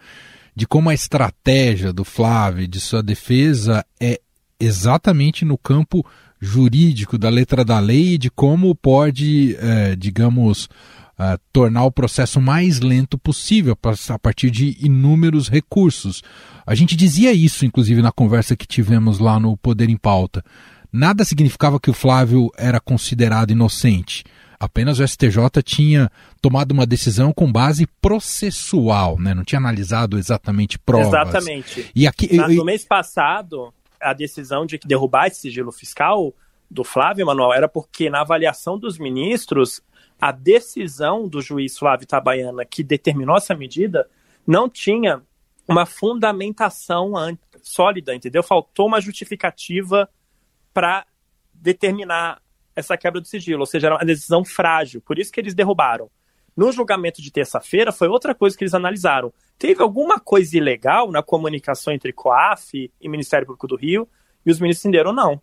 de 0.56 0.66
como 0.66 0.90
a 0.90 0.94
estratégia 0.94 1.92
do 1.92 2.06
Flávio, 2.06 2.66
de 2.66 2.80
sua 2.80 3.04
defesa, 3.04 3.86
é 4.00 4.22
exatamente 4.58 5.44
no 5.44 5.58
campo 5.58 6.06
jurídico, 6.40 7.18
da 7.18 7.30
letra 7.30 7.64
da 7.64 7.80
lei 7.80 8.14
e 8.14 8.18
de 8.18 8.30
como 8.30 8.76
pode, 8.76 9.56
é, 9.60 9.96
digamos, 9.96 10.70
é, 11.18 11.38
tornar 11.52 11.86
o 11.86 11.92
processo 11.92 12.42
mais 12.42 12.80
lento 12.80 13.18
possível 13.18 13.78
a 14.10 14.20
partir 14.20 14.52
de 14.52 14.78
inúmeros 14.80 15.50
recursos. 15.50 16.22
A 16.66 16.76
gente 16.76 16.96
dizia 16.96 17.32
isso, 17.32 17.66
inclusive, 17.66 18.02
na 18.02 18.12
conversa 18.12 18.56
que 18.56 18.68
tivemos 18.68 19.20
lá 19.20 19.40
no 19.40 19.56
Poder 19.56 19.90
em 19.90 19.98
Pauta. 19.98 20.44
Nada 20.92 21.26
significava 21.26 21.80
que 21.80 21.90
o 21.90 21.94
Flávio 21.94 22.50
era 22.58 22.80
considerado 22.80 23.52
inocente. 23.52 24.24
Apenas 24.60 25.00
o 25.00 25.08
STJ 25.08 25.62
tinha 25.64 26.10
tomado 26.42 26.72
uma 26.72 26.86
decisão 26.86 27.34
com 27.34 27.52
base 27.52 27.86
processual, 28.02 29.20
né? 29.20 29.34
não 29.34 29.44
tinha 29.44 29.60
analisado 29.60 30.18
exatamente 30.18 30.80
provas. 30.80 31.08
Exatamente. 31.08 31.92
E 31.94 32.08
aqui, 32.08 32.36
Na, 32.36 32.48
no 32.48 32.64
mês 32.64 32.86
passado, 32.86 33.74
a 34.06 34.14
decisão 34.14 34.66
de 34.66 34.78
derrubar 34.86 35.28
esse 35.28 35.42
sigilo 35.42 35.72
fiscal 35.72 36.34
do 36.70 36.84
Flávio 36.84 37.26
Manuel 37.26 37.54
era 37.54 37.68
porque, 37.68 38.10
na 38.10 38.22
avaliação 38.22 38.78
dos 38.78 38.98
ministros, 38.98 39.82
a 40.20 40.32
decisão 40.32 41.28
do 41.28 41.42
juiz 41.42 41.78
Flávio 41.78 42.04
Itabaiana 42.04 42.66
que 42.66 42.84
determinou 42.84 43.36
essa 43.36 43.56
medida 43.56 44.10
não 44.46 44.70
tinha 44.70 45.22
uma 45.68 45.86
fundamentação 45.86 47.14
sólida, 47.62 48.14
entendeu? 48.14 48.44
Faltou 48.44 48.88
uma 48.88 49.02
justificativa 49.02 50.10
para 50.74 51.06
determinar 51.54 52.42
essa 52.76 52.98
quebra 52.98 53.22
do 53.22 53.28
sigilo, 53.28 53.62
ou 53.62 53.66
seja, 53.66 53.88
era 53.88 53.96
uma 53.96 54.06
decisão 54.06 54.44
frágil, 54.44 55.02
por 55.02 55.18
isso 55.18 55.32
que 55.32 55.40
eles 55.40 55.56
derrubaram. 55.56 56.10
No 56.56 56.72
julgamento 56.72 57.22
de 57.22 57.32
terça-feira, 57.32 57.92
foi 57.92 58.08
outra 58.08 58.34
coisa 58.34 58.58
que 58.58 58.64
eles 58.64 58.74
analisaram. 58.74 59.34
Teve 59.58 59.82
alguma 59.82 60.20
coisa 60.20 60.58
ilegal 60.58 61.12
na 61.12 61.22
comunicação 61.22 61.94
entre 61.94 62.14
COAF 62.14 62.92
e 63.02 63.10
Ministério 63.10 63.46
Público 63.46 63.68
do 63.68 63.76
Rio? 63.76 64.08
E 64.46 64.52
os 64.52 64.60
ministros 64.60 64.86
entenderam 64.86 65.12
não. 65.12 65.42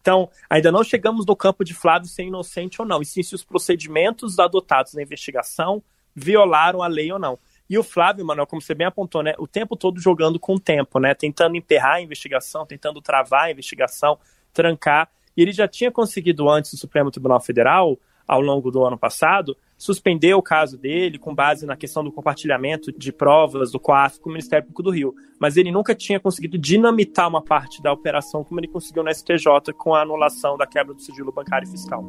Então, 0.00 0.28
ainda 0.50 0.72
não 0.72 0.82
chegamos 0.82 1.24
no 1.24 1.36
campo 1.36 1.64
de 1.64 1.72
Flávio 1.72 2.08
ser 2.08 2.24
inocente 2.24 2.82
ou 2.82 2.88
não, 2.88 3.00
e 3.00 3.04
sim 3.06 3.22
se 3.22 3.36
os 3.36 3.44
procedimentos 3.44 4.40
adotados 4.40 4.94
na 4.94 5.02
investigação 5.02 5.80
violaram 6.14 6.82
a 6.82 6.88
lei 6.88 7.12
ou 7.12 7.20
não. 7.20 7.38
E 7.70 7.78
o 7.78 7.84
Flávio, 7.84 8.26
Manuel, 8.26 8.46
como 8.46 8.60
você 8.60 8.74
bem 8.74 8.88
apontou, 8.88 9.22
né, 9.22 9.34
o 9.38 9.46
tempo 9.46 9.76
todo 9.76 10.00
jogando 10.00 10.40
com 10.40 10.56
o 10.56 10.60
tempo, 10.60 10.98
né, 10.98 11.14
tentando 11.14 11.56
emperrar 11.56 11.94
a 11.94 12.00
investigação, 12.02 12.66
tentando 12.66 13.00
travar 13.00 13.44
a 13.44 13.50
investigação, 13.52 14.18
trancar. 14.52 15.08
E 15.36 15.42
ele 15.42 15.52
já 15.52 15.68
tinha 15.68 15.90
conseguido 15.90 16.50
antes 16.50 16.72
do 16.72 16.76
Supremo 16.76 17.10
Tribunal 17.10 17.40
Federal, 17.40 17.96
ao 18.26 18.40
longo 18.40 18.70
do 18.70 18.84
ano 18.84 18.98
passado, 18.98 19.56
suspender 19.76 20.34
o 20.34 20.42
caso 20.42 20.78
dele 20.78 21.18
com 21.18 21.34
base 21.34 21.66
na 21.66 21.76
questão 21.76 22.04
do 22.04 22.12
compartilhamento 22.12 22.92
de 22.96 23.12
provas 23.12 23.72
do 23.72 23.80
COAF 23.80 24.20
com 24.20 24.28
o 24.30 24.32
Ministério 24.32 24.64
Público 24.64 24.82
do 24.82 24.90
Rio. 24.90 25.14
Mas 25.40 25.56
ele 25.56 25.72
nunca 25.72 25.94
tinha 25.94 26.20
conseguido 26.20 26.56
dinamitar 26.56 27.28
uma 27.28 27.42
parte 27.42 27.82
da 27.82 27.92
operação 27.92 28.44
como 28.44 28.60
ele 28.60 28.68
conseguiu 28.68 29.02
no 29.02 29.12
STJ 29.12 29.72
com 29.76 29.94
a 29.94 30.02
anulação 30.02 30.56
da 30.56 30.66
quebra 30.66 30.94
do 30.94 31.02
sigilo 31.02 31.32
bancário 31.32 31.66
e 31.66 31.70
fiscal. 31.70 32.02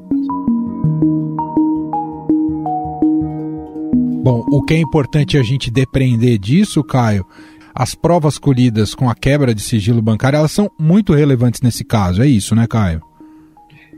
Bom, 4.24 4.46
o 4.52 4.64
que 4.64 4.76
é 4.76 4.78
importante 4.78 5.38
a 5.38 5.44
gente 5.44 5.70
depreender 5.70 6.38
disso, 6.38 6.84
Caio, 6.84 7.26
as 7.76 7.96
provas 7.96 8.38
colhidas 8.38 8.94
com 8.94 9.10
a 9.10 9.16
quebra 9.16 9.54
de 9.54 9.62
sigilo 9.62 10.02
bancário, 10.02 10.38
elas 10.38 10.52
são 10.52 10.72
muito 10.80 11.14
relevantes 11.14 11.60
nesse 11.60 11.84
caso, 11.84 12.22
é 12.22 12.28
isso, 12.28 12.56
né, 12.56 12.68
Caio? 12.68 13.02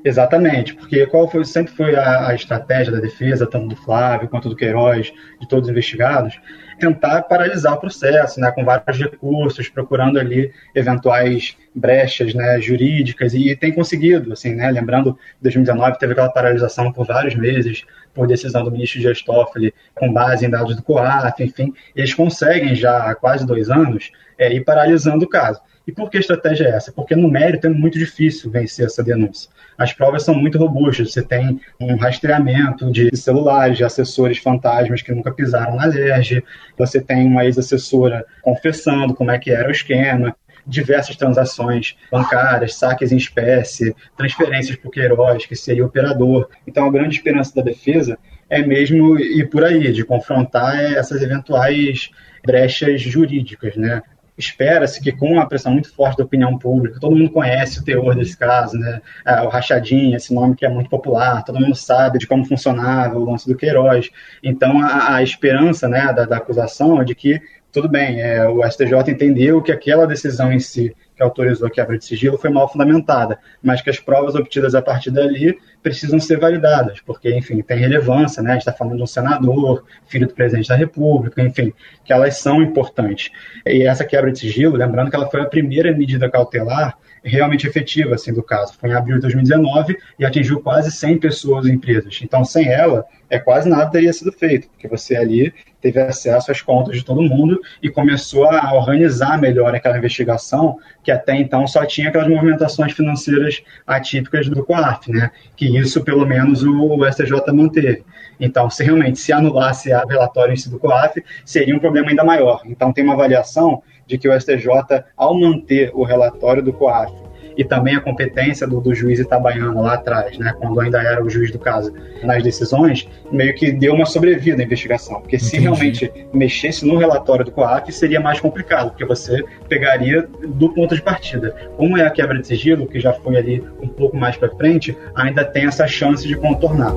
Exatamente, 0.05 0.75
porque 0.75 1.07
qual 1.07 1.27
foi, 1.27 1.43
sempre 1.43 1.73
foi 1.73 1.95
a, 1.95 2.27
a, 2.27 2.35
estratégia 2.35 2.93
da 2.93 2.99
defesa, 2.99 3.47
tanto 3.47 3.69
do 3.69 3.75
Flávio 3.75 4.29
quanto 4.29 4.47
do 4.47 4.55
Queiroz, 4.55 5.11
de 5.41 5.47
todos 5.47 5.67
os 5.67 5.71
investigados, 5.71 6.39
tentar 6.79 7.23
paralisar 7.23 7.73
o 7.73 7.79
processo, 7.79 8.39
né, 8.39 8.51
com 8.51 8.63
vários 8.63 8.99
recursos, 8.99 9.67
procurando 9.67 10.19
ali 10.19 10.53
eventuais 10.75 11.57
brechas 11.73 12.35
né, 12.35 12.61
jurídicas, 12.61 13.33
e, 13.33 13.55
tem 13.55 13.73
conseguido, 13.73 14.33
assim, 14.33 14.53
né, 14.53 14.69
lembrando, 14.69 15.17
2019 15.41 15.97
teve 15.97 16.11
aquela 16.11 16.29
paralisação 16.29 16.91
por 16.91 17.07
vários 17.07 17.33
meses, 17.33 17.83
por 18.13 18.27
decisão 18.27 18.63
do 18.63 18.71
ministro 18.71 18.99
Dias 18.99 19.23
Toffoli, 19.23 19.73
com 19.95 20.13
base 20.13 20.45
em 20.45 20.51
dados 20.51 20.75
do 20.75 20.83
COAF, 20.83 21.43
enfim, 21.43 21.73
eles 21.95 22.13
conseguem 22.13 22.75
já 22.75 23.09
há 23.09 23.15
quase 23.15 23.43
dois 23.43 23.71
anos 23.71 24.11
é, 24.37 24.53
ir 24.53 24.63
paralisando 24.63 25.25
o 25.25 25.29
caso. 25.29 25.59
E 25.87 25.91
por 25.91 26.09
que 26.09 26.17
estratégia 26.17 26.65
é 26.65 26.71
essa? 26.71 26.91
Porque 26.91 27.15
no 27.15 27.29
mérito 27.29 27.67
é 27.67 27.69
muito 27.69 27.99
difícil 27.99 28.49
vencer 28.49 28.87
essa 28.87 29.03
denúncia. 29.03 29.49
As 29.77 29.93
provas 29.93 30.23
são 30.23 30.33
muito 30.33 30.57
robustas. 30.57 31.13
Você 31.13 31.21
tem 31.21 31.59
um 31.79 31.95
rastreamento 31.95 32.91
de 32.91 33.15
celulares, 33.15 33.77
de 33.77 33.83
assessores 33.83 34.37
fantasmas 34.37 35.01
que 35.01 35.11
nunca 35.11 35.31
pisaram 35.31 35.75
na 35.75 35.85
LERJ. 35.85 36.43
Você 36.77 36.99
tem 36.99 37.27
uma 37.27 37.45
ex-assessora 37.45 38.25
confessando 38.41 39.13
como 39.13 39.31
é 39.31 39.37
que 39.37 39.51
era 39.51 39.67
o 39.67 39.71
esquema 39.71 40.35
diversas 40.67 41.15
transações 41.15 41.95
bancárias, 42.11 42.75
saques 42.75 43.11
em 43.11 43.17
espécie, 43.17 43.95
transferências 44.17 44.75
para 44.75 44.87
o 44.87 44.91
Queiroz, 44.91 45.45
que 45.45 45.55
seria 45.55 45.85
operador. 45.85 46.49
Então, 46.65 46.87
a 46.87 46.91
grande 46.91 47.17
esperança 47.17 47.53
da 47.55 47.61
defesa 47.61 48.17
é 48.49 48.65
mesmo 48.65 49.19
ir 49.19 49.49
por 49.49 49.63
aí, 49.63 49.91
de 49.91 50.03
confrontar 50.03 50.93
essas 50.93 51.21
eventuais 51.21 52.09
brechas 52.43 53.01
jurídicas, 53.01 53.75
né? 53.75 54.01
Espera-se 54.37 55.01
que 55.01 55.11
com 55.11 55.39
a 55.39 55.45
pressão 55.45 55.71
muito 55.73 55.93
forte 55.93 56.17
da 56.17 56.23
opinião 56.23 56.57
pública, 56.57 56.99
todo 56.99 57.15
mundo 57.15 57.31
conhece 57.31 57.79
o 57.79 57.83
teor 57.83 58.15
desse 58.15 58.37
caso, 58.37 58.77
né? 58.77 59.01
É, 59.25 59.41
o 59.41 59.47
Rachadinha, 59.47 60.17
esse 60.17 60.33
nome 60.33 60.55
que 60.55 60.65
é 60.65 60.69
muito 60.69 60.89
popular, 60.89 61.43
todo 61.43 61.59
mundo 61.59 61.75
sabe 61.75 62.19
de 62.19 62.27
como 62.27 62.45
funcionava 62.45 63.17
o 63.17 63.25
lance 63.25 63.47
do 63.47 63.55
Queiroz. 63.55 64.09
Então, 64.43 64.81
a, 64.81 65.15
a 65.15 65.23
esperança 65.23 65.87
né, 65.87 66.11
da, 66.13 66.25
da, 66.25 66.37
acusação 66.37 67.01
é 67.01 67.05
de 67.05 67.15
que, 67.15 67.41
tudo 67.75 67.89
bem, 67.89 68.21
é, 68.21 68.47
o 68.47 68.63
STJ 68.63 69.11
entendeu 69.11 69.61
que 69.61 69.69
aquela 69.69 70.07
decisão 70.07 70.49
em 70.49 70.61
si 70.61 70.95
que 71.13 71.21
autorizou 71.21 71.67
a 71.67 71.69
quebra 71.69 71.97
de 71.97 72.05
sigilo 72.05 72.37
foi 72.37 72.49
mal 72.49 72.71
fundamentada, 72.71 73.37
mas 73.61 73.81
que 73.81 73.89
as 73.89 73.99
provas 73.99 74.33
obtidas 74.33 74.73
a 74.73 74.81
partir 74.81 75.11
dali 75.11 75.57
precisam 75.83 76.17
ser 76.17 76.39
validadas, 76.39 77.01
porque, 77.01 77.35
enfim, 77.35 77.61
tem 77.61 77.77
relevância, 77.77 78.41
né? 78.41 78.51
A 78.51 78.53
gente 78.53 78.61
está 78.61 78.71
falando 78.71 78.95
de 78.95 79.03
um 79.03 79.07
senador, 79.07 79.83
filho 80.07 80.25
do 80.25 80.33
presidente 80.33 80.69
da 80.69 80.75
República, 80.75 81.41
enfim, 81.41 81.73
que 82.05 82.13
elas 82.13 82.37
são 82.37 82.61
importantes. 82.61 83.29
E 83.65 83.83
essa 83.83 84.05
quebra 84.05 84.31
de 84.31 84.39
sigilo, 84.39 84.77
lembrando 84.77 85.09
que 85.09 85.15
ela 85.17 85.29
foi 85.29 85.41
a 85.41 85.45
primeira 85.45 85.91
medida 85.91 86.29
cautelar 86.29 86.97
realmente 87.29 87.67
efetiva 87.67 88.15
assim, 88.15 88.33
do 88.33 88.43
caso. 88.43 88.73
Foi 88.79 88.89
em 88.89 88.93
abril 88.93 89.15
de 89.15 89.21
2019 89.21 89.97
e 90.19 90.25
atingiu 90.25 90.61
quase 90.61 90.91
100 90.91 91.17
pessoas 91.17 91.65
empresas. 91.65 92.19
Então, 92.23 92.45
sem 92.45 92.67
ela, 92.67 93.05
é 93.29 93.39
quase 93.39 93.67
nada 93.67 93.89
teria 93.89 94.13
sido 94.13 94.31
feito, 94.31 94.69
porque 94.69 94.87
você 94.87 95.15
ali 95.15 95.53
teve 95.81 95.99
acesso 95.99 96.51
às 96.51 96.61
contas 96.61 96.95
de 96.95 97.03
todo 97.03 97.21
mundo 97.21 97.59
e 97.81 97.89
começou 97.89 98.45
a 98.45 98.73
organizar 98.73 99.39
melhor 99.39 99.73
aquela 99.75 99.97
investigação, 99.97 100.77
que 101.03 101.11
até 101.11 101.35
então 101.35 101.67
só 101.67 101.85
tinha 101.85 102.09
aquelas 102.09 102.27
movimentações 102.27 102.93
financeiras 102.93 103.61
atípicas 103.85 104.47
do 104.47 104.63
COAF, 104.63 105.11
né? 105.11 105.31
Que 105.55 105.77
isso, 105.77 106.03
pelo 106.03 106.25
menos, 106.25 106.63
o 106.63 107.05
STJ 107.11 107.51
manteve. 107.53 108.03
Então, 108.39 108.69
se 108.69 108.83
realmente 108.83 109.19
se 109.19 109.31
anulasse 109.31 109.91
a 109.91 110.03
relatório 110.03 110.53
em 110.53 110.57
si 110.57 110.69
do 110.69 110.79
COAF, 110.79 111.23
seria 111.45 111.75
um 111.75 111.79
problema 111.79 112.09
ainda 112.09 112.23
maior. 112.23 112.61
Então, 112.65 112.91
tem 112.91 113.03
uma 113.03 113.13
avaliação 113.13 113.81
de 114.05 114.17
que 114.17 114.27
o 114.27 114.39
STJ, 114.39 115.03
ao 115.15 115.39
manter 115.39 115.91
o 115.93 116.03
relatório 116.03 116.61
do 116.61 116.73
COAF 116.73 117.25
e 117.57 117.63
também 117.63 117.95
a 117.95 118.01
competência 118.01 118.67
do, 118.67 118.81
do 118.81 118.93
juiz 118.93 119.19
Itabaiano 119.19 119.81
lá 119.81 119.93
atrás, 119.93 120.37
né, 120.37 120.53
quando 120.59 120.79
ainda 120.79 121.01
era 121.01 121.23
o 121.23 121.29
juiz 121.29 121.51
do 121.51 121.59
caso, 121.59 121.93
nas 122.23 122.43
decisões, 122.43 123.07
meio 123.31 123.53
que 123.55 123.71
deu 123.71 123.93
uma 123.93 124.05
sobrevida 124.05 124.61
à 124.61 124.65
investigação. 124.65 125.21
Porque 125.21 125.37
Entendi. 125.37 125.51
se 125.51 125.59
realmente 125.59 126.11
mexesse 126.33 126.85
no 126.85 126.97
relatório 126.97 127.45
do 127.45 127.51
COAF, 127.51 127.91
seria 127.91 128.19
mais 128.19 128.39
complicado, 128.39 128.89
porque 128.89 129.05
você 129.05 129.43
pegaria 129.69 130.27
do 130.47 130.73
ponto 130.73 130.95
de 130.95 131.01
partida. 131.01 131.55
Como 131.77 131.97
é 131.97 132.05
a 132.05 132.09
quebra 132.09 132.39
de 132.39 132.47
sigilo, 132.47 132.87
que 132.87 132.99
já 132.99 133.13
foi 133.13 133.37
ali 133.37 133.63
um 133.81 133.87
pouco 133.87 134.17
mais 134.17 134.35
para 134.35 134.49
frente, 134.49 134.97
ainda 135.15 135.45
tem 135.45 135.65
essa 135.65 135.87
chance 135.87 136.27
de 136.27 136.35
contornar. 136.35 136.93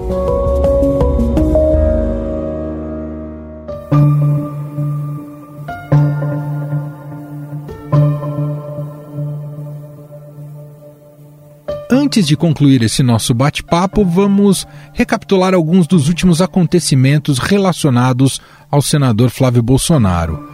Antes 12.18 12.26
de 12.26 12.36
concluir 12.36 12.82
esse 12.82 13.00
nosso 13.00 13.32
bate-papo, 13.32 14.04
vamos 14.04 14.66
recapitular 14.92 15.54
alguns 15.54 15.86
dos 15.86 16.08
últimos 16.08 16.42
acontecimentos 16.42 17.38
relacionados 17.38 18.40
ao 18.68 18.82
senador 18.82 19.30
Flávio 19.30 19.62
Bolsonaro. 19.62 20.48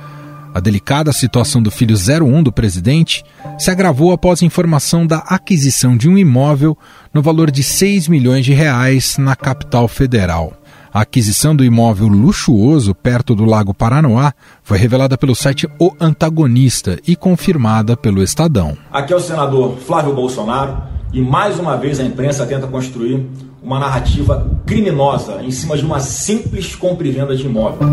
A 0.52 0.60
delicada 0.60 1.10
situação 1.10 1.62
do 1.62 1.70
filho 1.70 1.96
01 1.96 2.42
do 2.42 2.52
presidente 2.52 3.24
se 3.58 3.70
agravou 3.70 4.12
após 4.12 4.42
a 4.42 4.44
informação 4.44 5.06
da 5.06 5.20
aquisição 5.20 5.96
de 5.96 6.06
um 6.06 6.18
imóvel 6.18 6.76
no 7.14 7.22
valor 7.22 7.50
de 7.50 7.62
6 7.62 8.08
milhões 8.08 8.44
de 8.44 8.52
reais 8.52 9.16
na 9.16 9.34
capital 9.34 9.88
federal. 9.88 10.52
A 10.92 11.00
aquisição 11.00 11.56
do 11.56 11.64
imóvel 11.64 12.08
luxuoso 12.08 12.94
perto 12.94 13.34
do 13.34 13.46
Lago 13.46 13.72
Paranoá 13.72 14.34
foi 14.62 14.76
revelada 14.76 15.16
pelo 15.16 15.34
site 15.34 15.66
O 15.80 15.92
Antagonista 15.98 16.98
e 17.08 17.16
confirmada 17.16 17.96
pelo 17.96 18.22
Estadão. 18.22 18.76
Aqui 18.92 19.14
é 19.14 19.16
o 19.16 19.20
senador 19.20 19.78
Flávio 19.78 20.14
Bolsonaro 20.14 20.92
e 21.14 21.22
mais 21.22 21.58
uma 21.60 21.76
vez 21.76 22.00
a 22.00 22.04
imprensa 22.04 22.44
tenta 22.44 22.66
construir 22.66 23.24
uma 23.62 23.78
narrativa 23.78 24.50
criminosa 24.66 25.40
em 25.42 25.52
cima 25.52 25.78
de 25.78 25.86
uma 25.86 26.00
simples 26.00 26.74
compra 26.74 27.06
e 27.06 27.12
venda 27.12 27.36
de 27.36 27.46
imóvel. 27.46 27.86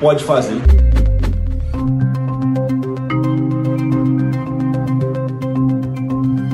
pode 0.00 0.24
fazer. 0.24 0.60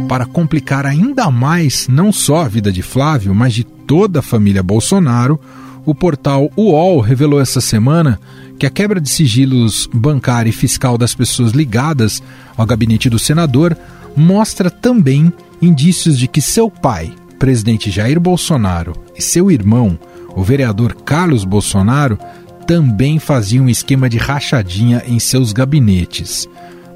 Para 0.06 0.26
complicar 0.26 0.84
ainda 0.84 1.30
mais 1.30 1.88
não 1.88 2.12
só 2.12 2.42
a 2.42 2.48
vida 2.48 2.70
de 2.70 2.82
Flávio, 2.82 3.34
mas 3.34 3.54
de 3.54 3.64
toda 3.64 4.18
a 4.18 4.22
família 4.22 4.62
Bolsonaro, 4.62 5.40
o 5.86 5.94
portal 5.94 6.50
UOL 6.56 7.00
revelou 7.00 7.40
essa 7.40 7.60
semana 7.60 8.20
que 8.60 8.66
a 8.66 8.70
quebra 8.70 9.00
de 9.00 9.08
sigilos 9.08 9.88
bancário 9.90 10.50
e 10.50 10.52
fiscal 10.52 10.98
das 10.98 11.14
pessoas 11.14 11.52
ligadas 11.52 12.22
ao 12.58 12.66
gabinete 12.66 13.08
do 13.08 13.18
senador 13.18 13.74
mostra 14.14 14.70
também 14.70 15.32
indícios 15.62 16.18
de 16.18 16.28
que 16.28 16.42
seu 16.42 16.70
pai, 16.70 17.10
presidente 17.38 17.90
Jair 17.90 18.20
Bolsonaro, 18.20 18.92
e 19.16 19.22
seu 19.22 19.50
irmão, 19.50 19.98
o 20.36 20.42
vereador 20.42 20.94
Carlos 20.94 21.42
Bolsonaro, 21.42 22.18
também 22.66 23.18
faziam 23.18 23.64
um 23.64 23.68
esquema 23.70 24.10
de 24.10 24.18
rachadinha 24.18 25.02
em 25.06 25.18
seus 25.18 25.54
gabinetes. 25.54 26.46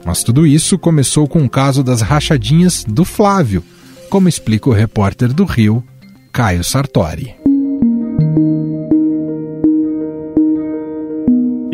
Mas 0.05 0.23
tudo 0.23 0.47
isso 0.47 0.79
começou 0.79 1.27
com 1.27 1.43
o 1.43 1.49
caso 1.49 1.83
das 1.83 2.03
rachadinhas 2.03 2.85
do 2.87 3.07
Flávio, 3.07 3.65
como 4.11 4.29
explica 4.29 4.69
o 4.69 4.75
repórter 4.75 5.33
do 5.33 5.47
Rio, 5.47 5.83
Caio 6.31 6.63
Sartori. 6.63 7.35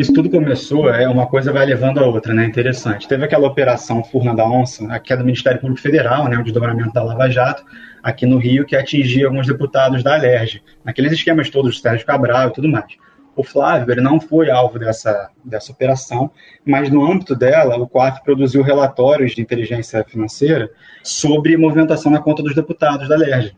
Isso 0.01 0.13
tudo 0.13 0.29
começou, 0.29 0.89
é 0.89 1.07
uma 1.07 1.27
coisa 1.27 1.53
vai 1.53 1.65
levando 1.65 1.99
a 1.99 2.05
outra, 2.05 2.33
né? 2.33 2.43
Interessante. 2.45 3.07
Teve 3.07 3.23
aquela 3.23 3.47
operação 3.47 4.03
Furna 4.03 4.35
da 4.35 4.45
Onça, 4.45 4.91
aqui 4.91 5.13
é 5.13 5.17
do 5.17 5.23
Ministério 5.23 5.61
Público 5.61 5.81
Federal, 5.81 6.27
né? 6.27 6.37
O 6.37 6.43
desdobramento 6.43 6.91
da 6.91 7.03
Lava 7.03 7.29
Jato, 7.29 7.63
aqui 8.01 8.25
no 8.25 8.37
Rio, 8.37 8.65
que 8.65 8.75
atingia 8.75 9.27
alguns 9.27 9.47
deputados 9.47 10.03
da 10.03 10.15
Alerj, 10.15 10.61
naqueles 10.83 11.11
esquemas 11.11 11.49
todos 11.49 11.75
do 11.75 11.81
Sérgio 11.81 12.05
Cabral 12.05 12.49
e 12.49 12.53
tudo 12.53 12.67
mais. 12.67 12.97
O 13.35 13.43
Flávio 13.43 13.91
ele 13.93 14.01
não 14.01 14.19
foi 14.19 14.49
alvo 14.49 14.77
dessa, 14.77 15.29
dessa 15.45 15.71
operação, 15.71 16.31
mas 16.65 16.89
no 16.89 17.09
âmbito 17.09 17.35
dela, 17.35 17.77
o 17.77 17.87
COAF 17.87 18.23
produziu 18.23 18.61
relatórios 18.61 19.33
de 19.33 19.41
inteligência 19.41 20.03
financeira 20.03 20.69
sobre 21.03 21.55
movimentação 21.55 22.11
na 22.11 22.19
conta 22.19 22.43
dos 22.43 22.53
deputados 22.55 23.07
da 23.07 23.15
Alerj. 23.15 23.55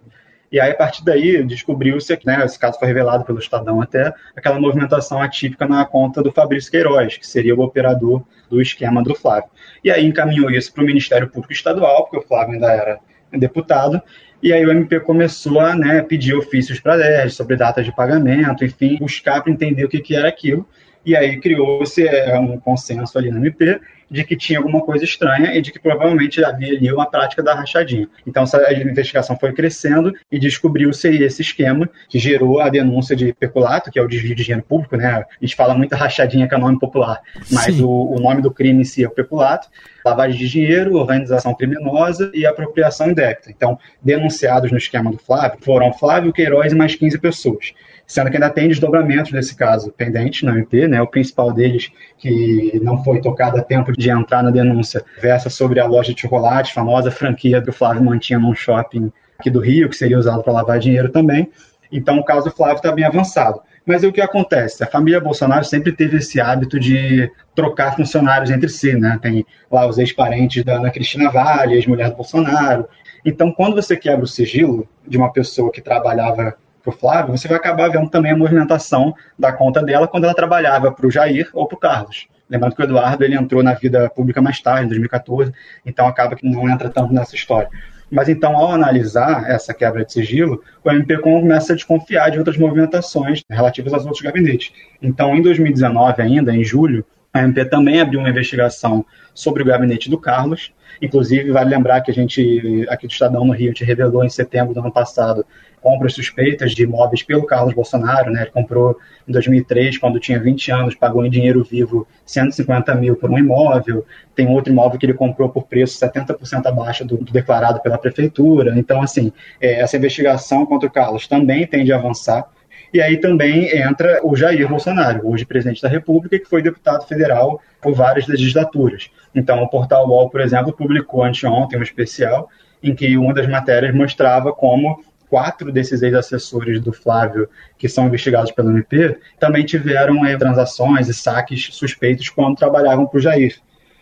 E 0.53 0.59
aí, 0.59 0.69
a 0.69 0.75
partir 0.75 1.03
daí, 1.03 1.43
descobriu-se, 1.43 2.15
né, 2.23 2.45
esse 2.45 2.59
caso 2.59 2.77
foi 2.77 2.87
revelado 2.87 3.25
pelo 3.25 3.39
Estadão 3.39 3.81
até, 3.81 4.13
aquela 4.35 4.59
movimentação 4.59 5.19
atípica 5.19 5.67
na 5.67 5.83
conta 5.83 6.21
do 6.21 6.31
Fabrício 6.31 6.69
Queiroz, 6.69 7.17
que 7.17 7.25
seria 7.25 7.55
o 7.55 7.61
operador 7.61 8.23
do 8.51 8.61
esquema 8.61 9.01
do 9.01 9.15
Flávio. 9.15 9.49
E 9.83 9.89
aí 9.89 10.05
encaminhou 10.05 10.51
isso 10.51 10.71
para 10.71 10.83
o 10.83 10.85
Ministério 10.85 11.27
Público 11.27 11.51
Estadual, 11.51 12.03
porque 12.03 12.23
o 12.23 12.27
Flávio 12.27 12.53
ainda 12.53 12.71
era 12.71 12.99
deputado, 13.31 13.99
e 14.43 14.53
aí 14.53 14.63
o 14.63 14.69
MP 14.69 14.99
começou 14.99 15.59
a 15.59 15.73
né, 15.73 16.03
pedir 16.03 16.35
ofícios 16.35 16.79
para 16.79 17.23
a 17.23 17.29
sobre 17.31 17.55
datas 17.55 17.83
de 17.83 17.95
pagamento, 17.95 18.63
enfim, 18.63 18.97
buscar 18.97 19.41
para 19.41 19.51
entender 19.51 19.85
o 19.85 19.89
que, 19.89 20.01
que 20.01 20.15
era 20.15 20.27
aquilo. 20.27 20.69
E 21.03 21.15
aí 21.15 21.39
criou-se 21.39 22.07
é, 22.07 22.37
um 22.37 22.59
consenso 22.59 23.17
ali 23.17 23.31
no 23.31 23.37
MP 23.37 23.81
de 24.13 24.23
que 24.23 24.37
tinha 24.37 24.59
alguma 24.59 24.79
coisa 24.79 25.03
estranha 25.03 25.57
e 25.57 25.61
de 25.61 25.71
que 25.71 25.79
provavelmente 25.79 26.45
havia 26.45 26.77
ali 26.77 26.93
uma 26.93 27.09
prática 27.09 27.41
da 27.41 27.55
rachadinha. 27.55 28.07
Então 28.27 28.43
essa 28.43 28.71
investigação 28.71 29.35
foi 29.35 29.51
crescendo 29.53 30.13
e 30.31 30.37
descobriu-se 30.37 31.07
esse 31.07 31.41
esquema 31.41 31.89
que 32.07 32.19
gerou 32.19 32.61
a 32.61 32.69
denúncia 32.69 33.15
de 33.15 33.33
peculato, 33.33 33.89
que 33.89 33.97
é 33.97 34.03
o 34.03 34.07
desvio 34.07 34.35
de 34.35 34.43
dinheiro 34.43 34.63
público, 34.63 34.95
né? 34.95 35.07
A 35.07 35.25
gente 35.41 35.55
fala 35.55 35.73
muito 35.73 35.95
rachadinha 35.95 36.47
que 36.47 36.53
é 36.53 36.57
nome 36.59 36.77
popular, 36.77 37.21
mas 37.51 37.79
o, 37.79 37.89
o, 37.89 38.19
nome 38.19 38.43
do 38.43 38.51
crime 38.51 38.81
em 38.81 38.85
si 38.85 39.03
é 39.03 39.07
o 39.07 39.11
peculato, 39.11 39.67
lavagem 40.05 40.37
de 40.37 40.47
dinheiro, 40.47 40.95
organização 40.95 41.55
criminosa 41.55 42.31
e 42.35 42.45
apropriação 42.45 43.09
indébita. 43.09 43.49
Então, 43.49 43.79
denunciados 43.99 44.71
no 44.71 44.77
esquema 44.77 45.11
do 45.11 45.17
Flávio 45.17 45.57
foram 45.61 45.91
Flávio 45.91 46.31
Queiroz 46.31 46.71
e 46.71 46.75
mais 46.75 46.93
15 46.93 47.17
pessoas 47.17 47.73
sendo 48.13 48.29
que 48.29 48.37
ainda 48.37 48.49
tem 48.51 48.67
desdobramentos 48.67 49.31
desse 49.31 49.55
caso 49.55 49.91
pendente 49.91 50.45
na 50.45 50.51
MP, 50.51 50.87
né? 50.87 51.01
O 51.01 51.07
principal 51.07 51.51
deles, 51.51 51.91
que 52.19 52.79
não 52.83 53.03
foi 53.03 53.19
tocado 53.19 53.57
a 53.57 53.63
tempo 53.63 53.91
de 53.91 54.11
entrar 54.11 54.43
na 54.43 54.51
denúncia, 54.51 55.03
versa 55.19 55.49
sobre 55.49 55.79
a 55.79 55.87
loja 55.87 56.13
de 56.13 56.21
chocolate, 56.21 56.75
famosa 56.75 57.09
franquia 57.09 57.59
que 57.59 57.71
o 57.71 57.73
Flávio 57.73 58.03
mantinha 58.03 58.37
num 58.37 58.53
shopping 58.53 59.11
aqui 59.39 59.49
do 59.49 59.59
Rio, 59.59 59.89
que 59.89 59.95
seria 59.95 60.19
usado 60.19 60.43
para 60.43 60.53
lavar 60.53 60.77
dinheiro 60.77 61.09
também. 61.09 61.49
Então, 61.91 62.19
o 62.19 62.23
caso 62.23 62.45
do 62.45 62.55
Flávio 62.55 62.75
está 62.75 62.91
bem 62.91 63.03
avançado. 63.03 63.59
Mas 63.83 64.03
o 64.03 64.11
que 64.11 64.21
acontece? 64.21 64.83
A 64.83 64.87
família 64.87 65.19
Bolsonaro 65.19 65.65
sempre 65.65 65.91
teve 65.91 66.17
esse 66.17 66.39
hábito 66.39 66.79
de 66.79 67.31
trocar 67.55 67.95
funcionários 67.95 68.51
entre 68.51 68.69
si, 68.69 68.93
né? 68.93 69.17
Tem 69.23 69.43
lá 69.71 69.87
os 69.87 69.97
ex-parentes 69.97 70.63
da 70.63 70.75
Ana 70.75 70.91
Cristina 70.91 71.31
Vale, 71.31 71.73
ex-mulher 71.73 72.11
do 72.11 72.15
Bolsonaro. 72.15 72.87
Então, 73.25 73.51
quando 73.51 73.75
você 73.75 73.97
quebra 73.97 74.23
o 74.23 74.27
sigilo 74.27 74.87
de 75.07 75.17
uma 75.17 75.33
pessoa 75.33 75.71
que 75.71 75.81
trabalhava 75.81 76.55
para 76.83 76.93
o 76.93 76.97
Flávio, 76.97 77.37
você 77.37 77.47
vai 77.47 77.57
acabar 77.57 77.89
vendo 77.89 78.09
também 78.09 78.33
a 78.33 78.37
movimentação 78.37 79.15
da 79.39 79.53
conta 79.53 79.81
dela 79.81 80.07
quando 80.07 80.25
ela 80.25 80.35
trabalhava 80.35 80.91
para 80.91 81.07
o 81.07 81.11
Jair 81.11 81.49
ou 81.53 81.65
para 81.65 81.75
o 81.75 81.79
Carlos. 81.79 82.27
Lembrando 82.49 82.75
que 82.75 82.81
o 82.81 82.83
Eduardo 82.83 83.23
ele 83.23 83.35
entrou 83.35 83.63
na 83.63 83.73
vida 83.73 84.09
pública 84.09 84.41
mais 84.41 84.61
tarde, 84.61 84.85
em 84.85 84.89
2014, 84.89 85.53
então 85.85 86.05
acaba 86.05 86.35
que 86.35 86.47
não 86.47 86.69
entra 86.69 86.89
tanto 86.89 87.13
nessa 87.13 87.35
história. 87.35 87.69
Mas 88.11 88.29
então, 88.29 88.55
ao 88.55 88.71
analisar 88.71 89.49
essa 89.49 89.73
quebra 89.73 90.05
de 90.05 90.13
sigilo, 90.13 90.61
o 90.83 90.91
MP 90.91 91.17
começa 91.17 91.73
a 91.73 91.75
desconfiar 91.75 92.29
de 92.29 92.37
outras 92.37 92.57
movimentações 92.57 93.41
relativas 93.49 93.93
aos 93.93 94.05
outros 94.05 94.21
gabinetes. 94.21 94.71
Então, 95.01 95.33
em 95.35 95.41
2019, 95.41 96.21
ainda, 96.21 96.53
em 96.53 96.63
julho, 96.63 97.03
a 97.33 97.41
MP 97.41 97.65
também 97.65 97.99
abriu 97.99 98.19
uma 98.19 98.29
investigação 98.29 99.05
sobre 99.33 99.63
o 99.63 99.65
gabinete 99.65 100.09
do 100.09 100.17
Carlos. 100.17 100.71
Inclusive, 101.01 101.51
vale 101.51 101.71
lembrar 101.71 102.01
que 102.01 102.11
a 102.11 102.13
gente, 102.13 102.85
aqui 102.87 103.07
do 103.07 103.11
Estadão 103.11 103.43
no 103.43 103.51
Rio, 103.51 103.73
te 103.73 103.83
revelou 103.83 104.23
em 104.23 104.29
setembro 104.29 104.73
do 104.73 104.79
ano 104.79 104.91
passado 104.91 105.43
compras 105.83 106.13
suspeitas 106.13 106.71
de 106.71 106.83
imóveis 106.83 107.21
pelo 107.21 107.45
Carlos 107.45 107.73
Bolsonaro, 107.73 108.31
né? 108.31 108.43
Ele 108.43 108.51
comprou 108.51 108.97
em 109.27 109.31
2003, 109.33 109.97
quando 109.97 110.17
tinha 110.17 110.39
20 110.39 110.71
anos, 110.71 110.95
pagou 110.95 111.25
em 111.25 111.29
dinheiro 111.29 111.61
vivo 111.61 112.07
150 112.25 112.95
mil 112.95 113.17
por 113.17 113.29
um 113.29 113.37
imóvel. 113.37 114.05
Tem 114.33 114.47
outro 114.47 114.71
imóvel 114.71 114.97
que 114.97 115.05
ele 115.05 115.13
comprou 115.13 115.49
por 115.49 115.63
preço 115.63 115.99
70% 115.99 116.65
abaixo 116.65 117.03
do, 117.03 117.17
do, 117.17 117.33
declarado 117.33 117.81
pela 117.81 117.97
prefeitura. 117.97 118.73
Então, 118.79 119.01
assim, 119.01 119.33
é, 119.59 119.81
essa 119.81 119.97
investigação 119.97 120.65
contra 120.65 120.87
o 120.87 120.91
Carlos 120.91 121.27
também 121.27 121.67
tende 121.67 121.91
a 121.91 121.97
avançar. 121.97 122.47
E 122.93 123.01
aí 123.01 123.17
também 123.17 123.75
entra 123.75 124.19
o 124.23 124.35
Jair 124.35 124.69
Bolsonaro, 124.69 125.27
hoje 125.27 125.45
presidente 125.45 125.81
da 125.81 125.89
República, 125.89 126.37
que 126.37 126.47
foi 126.47 126.61
deputado 126.61 127.07
federal 127.07 127.59
por 127.81 127.93
várias 127.93 128.27
legislaturas. 128.27 129.09
Então, 129.33 129.63
o 129.63 129.67
Portal 129.67 130.07
UOL, 130.07 130.29
por 130.29 130.39
exemplo, 130.39 130.71
publicou 130.71 131.23
anteontem 131.23 131.79
um 131.79 131.83
especial 131.83 132.47
em 132.83 132.93
que 132.93 133.17
uma 133.17 133.33
das 133.33 133.47
matérias 133.47 133.95
mostrava 133.95 134.53
como 134.53 135.03
quatro 135.27 135.71
desses 135.71 136.03
ex-assessores 136.03 136.79
do 136.79 136.93
Flávio, 136.93 137.49
que 137.79 137.89
são 137.89 138.05
investigados 138.05 138.51
pelo 138.51 138.69
MP, 138.69 139.17
também 139.39 139.65
tiveram 139.65 140.23
é, 140.23 140.37
transações 140.37 141.09
e 141.09 141.13
saques 141.15 141.69
suspeitos 141.71 142.29
quando 142.29 142.57
trabalhavam 142.57 143.07
para 143.07 143.17
o 143.17 143.21
Jair. 143.21 143.55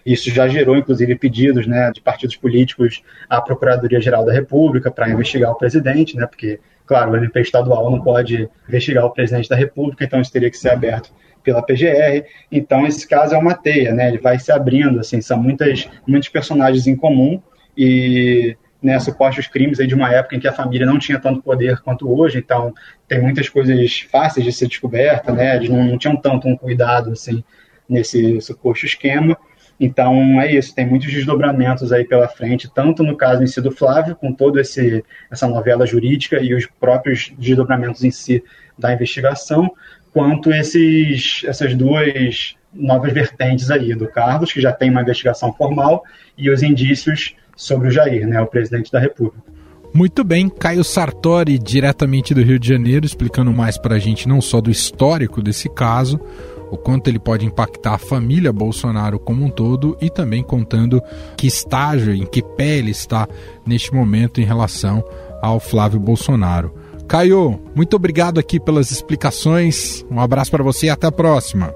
Isso 0.05 0.29
já 0.29 0.47
gerou, 0.49 0.75
inclusive, 0.75 1.15
pedidos 1.15 1.65
né, 1.65 1.91
de 1.91 2.01
partidos 2.01 2.35
políticos 2.35 3.01
à 3.29 3.39
Procuradoria-Geral 3.39 4.25
da 4.25 4.33
República 4.33 4.91
para 4.91 5.09
investigar 5.09 5.51
o 5.51 5.55
presidente, 5.55 6.17
né, 6.17 6.25
porque, 6.25 6.59
claro, 6.91 7.11
o 7.11 7.15
MP 7.15 7.39
estadual 7.39 7.89
não 7.89 8.01
pode 8.01 8.49
investigar 8.67 9.05
o 9.05 9.11
presidente 9.11 9.47
da 9.47 9.55
República, 9.55 10.03
então 10.03 10.19
isso 10.19 10.29
teria 10.29 10.51
que 10.51 10.57
ser 10.57 10.71
aberto 10.71 11.09
pela 11.41 11.63
PGR. 11.63 12.25
Então, 12.51 12.85
esse 12.85 13.07
caso 13.07 13.33
é 13.33 13.37
uma 13.37 13.53
teia, 13.53 13.93
né, 13.93 14.09
ele 14.09 14.17
vai 14.17 14.37
se 14.37 14.51
abrindo, 14.51 14.99
assim, 14.99 15.21
são 15.21 15.41
muitas, 15.41 15.89
muitos 16.05 16.27
personagens 16.27 16.87
em 16.87 16.95
comum 16.97 17.41
e 17.77 18.57
né, 18.83 18.99
supostos 18.99 19.47
crimes 19.47 19.79
aí 19.79 19.87
de 19.87 19.95
uma 19.95 20.11
época 20.11 20.35
em 20.35 20.39
que 20.41 20.49
a 20.49 20.51
família 20.51 20.85
não 20.85 20.99
tinha 20.99 21.17
tanto 21.17 21.41
poder 21.41 21.79
quanto 21.79 22.11
hoje, 22.11 22.39
então 22.39 22.73
tem 23.07 23.21
muitas 23.21 23.47
coisas 23.47 24.01
fáceis 24.11 24.45
de 24.45 24.51
ser 24.51 24.67
descoberta, 24.67 25.31
né, 25.31 25.55
eles 25.55 25.69
não, 25.69 25.85
não 25.85 25.97
tinham 25.97 26.17
tanto 26.17 26.45
um 26.45 26.57
cuidado 26.57 27.11
assim 27.11 27.41
nesse 27.87 28.41
suposto 28.41 28.85
esquema. 28.85 29.37
Então 29.83 30.39
é 30.39 30.53
isso, 30.53 30.75
tem 30.75 30.85
muitos 30.85 31.11
desdobramentos 31.11 31.91
aí 31.91 32.05
pela 32.05 32.27
frente, 32.27 32.71
tanto 32.71 33.01
no 33.01 33.17
caso 33.17 33.41
em 33.41 33.47
si 33.47 33.59
do 33.59 33.71
Flávio, 33.71 34.15
com 34.15 34.31
toda 34.31 34.61
essa 34.61 35.47
novela 35.47 35.87
jurídica 35.87 36.39
e 36.39 36.53
os 36.53 36.67
próprios 36.79 37.33
desdobramentos 37.35 38.03
em 38.03 38.11
si 38.11 38.43
da 38.77 38.93
investigação, 38.93 39.71
quanto 40.13 40.53
esses, 40.53 41.41
essas 41.45 41.73
duas 41.73 42.55
novas 42.71 43.11
vertentes 43.11 43.71
aí, 43.71 43.95
do 43.95 44.07
Carlos, 44.07 44.53
que 44.53 44.61
já 44.61 44.71
tem 44.71 44.91
uma 44.91 45.01
investigação 45.01 45.51
formal, 45.51 46.03
e 46.37 46.51
os 46.51 46.61
indícios 46.61 47.35
sobre 47.55 47.87
o 47.87 47.91
Jair, 47.91 48.27
né, 48.27 48.39
o 48.39 48.45
presidente 48.45 48.91
da 48.91 48.99
República. 48.99 49.41
Muito 49.93 50.23
bem, 50.23 50.47
Caio 50.47 50.83
Sartori, 50.83 51.57
diretamente 51.57 52.33
do 52.33 52.41
Rio 52.41 52.59
de 52.59 52.67
Janeiro, 52.67 53.05
explicando 53.05 53.51
mais 53.51 53.77
para 53.77 53.95
a 53.95 53.99
gente 53.99 54.27
não 54.27 54.39
só 54.39 54.61
do 54.61 54.69
histórico 54.69 55.41
desse 55.41 55.67
caso, 55.67 56.19
o 56.71 56.77
quanto 56.77 57.09
ele 57.09 57.19
pode 57.19 57.45
impactar 57.45 57.95
a 57.95 57.99
família 57.99 58.51
Bolsonaro 58.51 59.19
como 59.19 59.45
um 59.45 59.49
todo 59.49 59.97
e 60.01 60.09
também 60.09 60.41
contando 60.41 61.03
que 61.35 61.45
estágio, 61.45 62.13
em 62.13 62.25
que 62.25 62.41
pé 62.41 62.77
ele 62.77 62.91
está 62.91 63.27
neste 63.65 63.93
momento 63.93 64.39
em 64.39 64.45
relação 64.45 65.03
ao 65.41 65.59
Flávio 65.59 65.99
Bolsonaro. 65.99 66.73
Caio, 67.07 67.59
muito 67.75 67.95
obrigado 67.95 68.39
aqui 68.39 68.57
pelas 68.57 68.89
explicações. 68.89 70.05
Um 70.09 70.19
abraço 70.19 70.49
para 70.49 70.63
você 70.63 70.85
e 70.85 70.89
até 70.89 71.07
a 71.07 71.11
próxima. 71.11 71.73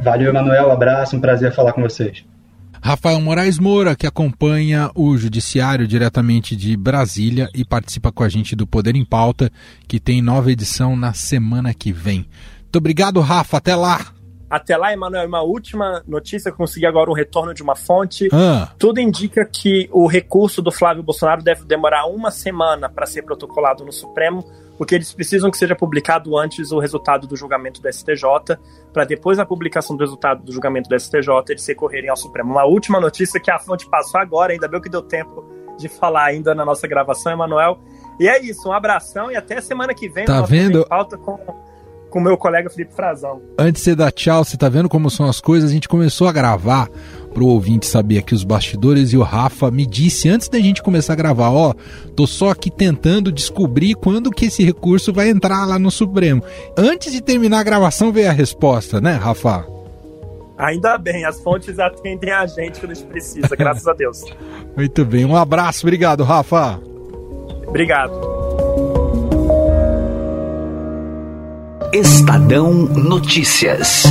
Valeu, 0.00 0.30
Emanuel. 0.30 0.68
Um 0.68 0.72
abraço, 0.72 1.16
um 1.16 1.20
prazer 1.20 1.52
falar 1.52 1.72
com 1.72 1.82
vocês. 1.82 2.24
Rafael 2.84 3.20
Moraes 3.20 3.60
Moura, 3.60 3.94
que 3.94 4.08
acompanha 4.08 4.90
o 4.96 5.16
Judiciário 5.16 5.86
diretamente 5.86 6.56
de 6.56 6.76
Brasília 6.76 7.48
e 7.54 7.64
participa 7.64 8.10
com 8.10 8.24
a 8.24 8.28
gente 8.28 8.56
do 8.56 8.66
Poder 8.66 8.96
em 8.96 9.04
Pauta, 9.04 9.50
que 9.86 10.00
tem 10.00 10.20
nova 10.20 10.50
edição 10.50 10.96
na 10.96 11.12
semana 11.12 11.72
que 11.72 11.92
vem. 11.92 12.26
Muito 12.72 12.78
obrigado, 12.78 13.20
Rafa. 13.20 13.58
Até 13.58 13.76
lá. 13.76 14.00
Até 14.48 14.78
lá, 14.78 14.94
Emanuel, 14.94 15.28
uma 15.28 15.42
última 15.42 16.02
notícia, 16.08 16.50
consegui 16.50 16.86
agora 16.86 17.10
um 17.10 17.12
retorno 17.12 17.52
de 17.52 17.62
uma 17.62 17.76
fonte. 17.76 18.30
Ah. 18.32 18.70
Tudo 18.78 18.98
indica 18.98 19.44
que 19.44 19.90
o 19.92 20.06
recurso 20.06 20.62
do 20.62 20.72
Flávio 20.72 21.02
Bolsonaro 21.02 21.42
deve 21.42 21.66
demorar 21.66 22.06
uma 22.06 22.30
semana 22.30 22.88
para 22.88 23.04
ser 23.04 23.24
protocolado 23.24 23.84
no 23.84 23.92
Supremo, 23.92 24.42
porque 24.78 24.94
eles 24.94 25.12
precisam 25.12 25.50
que 25.50 25.58
seja 25.58 25.76
publicado 25.76 26.34
antes 26.38 26.72
o 26.72 26.78
resultado 26.78 27.26
do 27.26 27.36
julgamento 27.36 27.82
do 27.82 27.92
STJ, 27.92 28.56
para 28.90 29.04
depois 29.04 29.36
da 29.36 29.44
publicação 29.44 29.94
do 29.94 30.00
resultado 30.00 30.42
do 30.42 30.50
julgamento 30.50 30.88
do 30.88 30.98
STJ 30.98 31.28
eles 31.50 31.66
recorrerem 31.66 32.08
ao 32.08 32.16
Supremo. 32.16 32.52
Uma 32.52 32.64
última 32.64 32.98
notícia 32.98 33.38
que 33.38 33.50
a 33.50 33.58
fonte 33.58 33.86
passou 33.86 34.18
agora, 34.18 34.54
ainda 34.54 34.66
bem 34.66 34.80
que 34.80 34.88
deu 34.88 35.02
tempo 35.02 35.44
de 35.78 35.90
falar 35.90 36.24
ainda 36.24 36.54
na 36.54 36.64
nossa 36.64 36.88
gravação, 36.88 37.32
Emanuel. 37.32 37.78
E 38.18 38.26
é 38.26 38.40
isso, 38.42 38.66
um 38.66 38.72
abração 38.72 39.30
e 39.30 39.36
até 39.36 39.60
semana 39.60 39.92
que 39.92 40.08
vem. 40.08 40.24
Tá 40.24 40.40
vendo? 40.40 40.86
Com 40.86 41.61
com 42.12 42.18
o 42.18 42.22
meu 42.22 42.36
colega 42.36 42.68
Felipe 42.68 42.94
Frazão. 42.94 43.40
Antes 43.58 43.80
de 43.82 43.84
você 43.90 43.96
dar 43.96 44.12
tchau, 44.12 44.44
você 44.44 44.56
tá 44.56 44.68
vendo 44.68 44.88
como 44.88 45.10
são 45.10 45.26
as 45.26 45.40
coisas? 45.40 45.70
A 45.70 45.72
gente 45.72 45.88
começou 45.88 46.28
a 46.28 46.32
gravar 46.32 46.88
pro 47.32 47.46
ouvinte 47.46 47.86
saber 47.86 48.18
aqui 48.18 48.34
os 48.34 48.44
bastidores 48.44 49.14
e 49.14 49.16
o 49.16 49.22
Rafa 49.22 49.70
me 49.70 49.86
disse 49.86 50.28
antes 50.28 50.48
da 50.48 50.58
gente 50.58 50.82
começar 50.82 51.14
a 51.14 51.16
gravar, 51.16 51.50
ó, 51.50 51.72
tô 52.14 52.26
só 52.26 52.50
aqui 52.50 52.70
tentando 52.70 53.32
descobrir 53.32 53.94
quando 53.94 54.30
que 54.30 54.44
esse 54.44 54.62
recurso 54.62 55.12
vai 55.12 55.30
entrar 55.30 55.64
lá 55.64 55.78
no 55.78 55.90
Supremo. 55.90 56.42
Antes 56.76 57.10
de 57.10 57.22
terminar 57.22 57.60
a 57.60 57.64
gravação 57.64 58.12
veio 58.12 58.28
a 58.28 58.32
resposta, 58.32 59.00
né, 59.00 59.12
Rafa? 59.12 59.66
Ainda 60.58 60.98
bem, 60.98 61.24
as 61.24 61.40
fontes 61.40 61.78
atendem 61.78 62.30
a 62.30 62.46
gente 62.46 62.78
quando 62.78 62.92
a 62.92 62.94
gente 62.94 63.06
precisa, 63.08 63.56
graças 63.56 63.86
a 63.86 63.94
Deus. 63.94 64.22
Muito 64.76 65.02
bem, 65.06 65.24
um 65.24 65.34
abraço, 65.34 65.86
obrigado, 65.86 66.22
Rafa. 66.22 66.78
Obrigado. 67.66 68.41
Estadão 71.92 72.72
Notícias. 72.72 74.04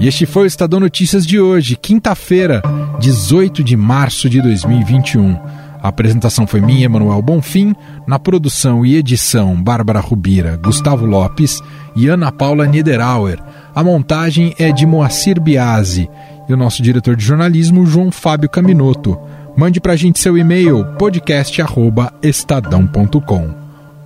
E 0.00 0.08
este 0.08 0.26
foi 0.26 0.42
o 0.42 0.46
Estadão 0.46 0.80
Notícias 0.80 1.24
de 1.24 1.38
hoje, 1.38 1.76
quinta-feira, 1.76 2.60
18 2.98 3.62
de 3.62 3.76
março 3.76 4.28
de 4.28 4.42
2021. 4.42 5.38
A 5.80 5.86
apresentação 5.86 6.48
foi 6.48 6.60
minha, 6.60 6.86
Emanuel 6.86 7.22
Bonfim, 7.22 7.76
na 8.08 8.18
produção 8.18 8.84
e 8.84 8.96
edição 8.96 9.54
Bárbara 9.54 10.00
Rubira, 10.00 10.56
Gustavo 10.56 11.06
Lopes 11.06 11.62
e 11.94 12.08
Ana 12.08 12.32
Paula 12.32 12.66
Niederauer. 12.66 13.38
A 13.72 13.84
montagem 13.84 14.52
é 14.58 14.72
de 14.72 14.84
Moacir 14.84 15.40
Biasi 15.40 16.10
e 16.48 16.52
o 16.52 16.56
nosso 16.56 16.82
diretor 16.82 17.14
de 17.14 17.24
jornalismo, 17.24 17.86
João 17.86 18.10
Fábio 18.10 18.50
Caminoto. 18.50 19.16
Mande 19.56 19.80
para 19.80 19.92
a 19.92 19.96
gente 19.96 20.18
seu 20.18 20.36
e-mail 20.36 20.84
podcast@estadão.com. 20.98 23.59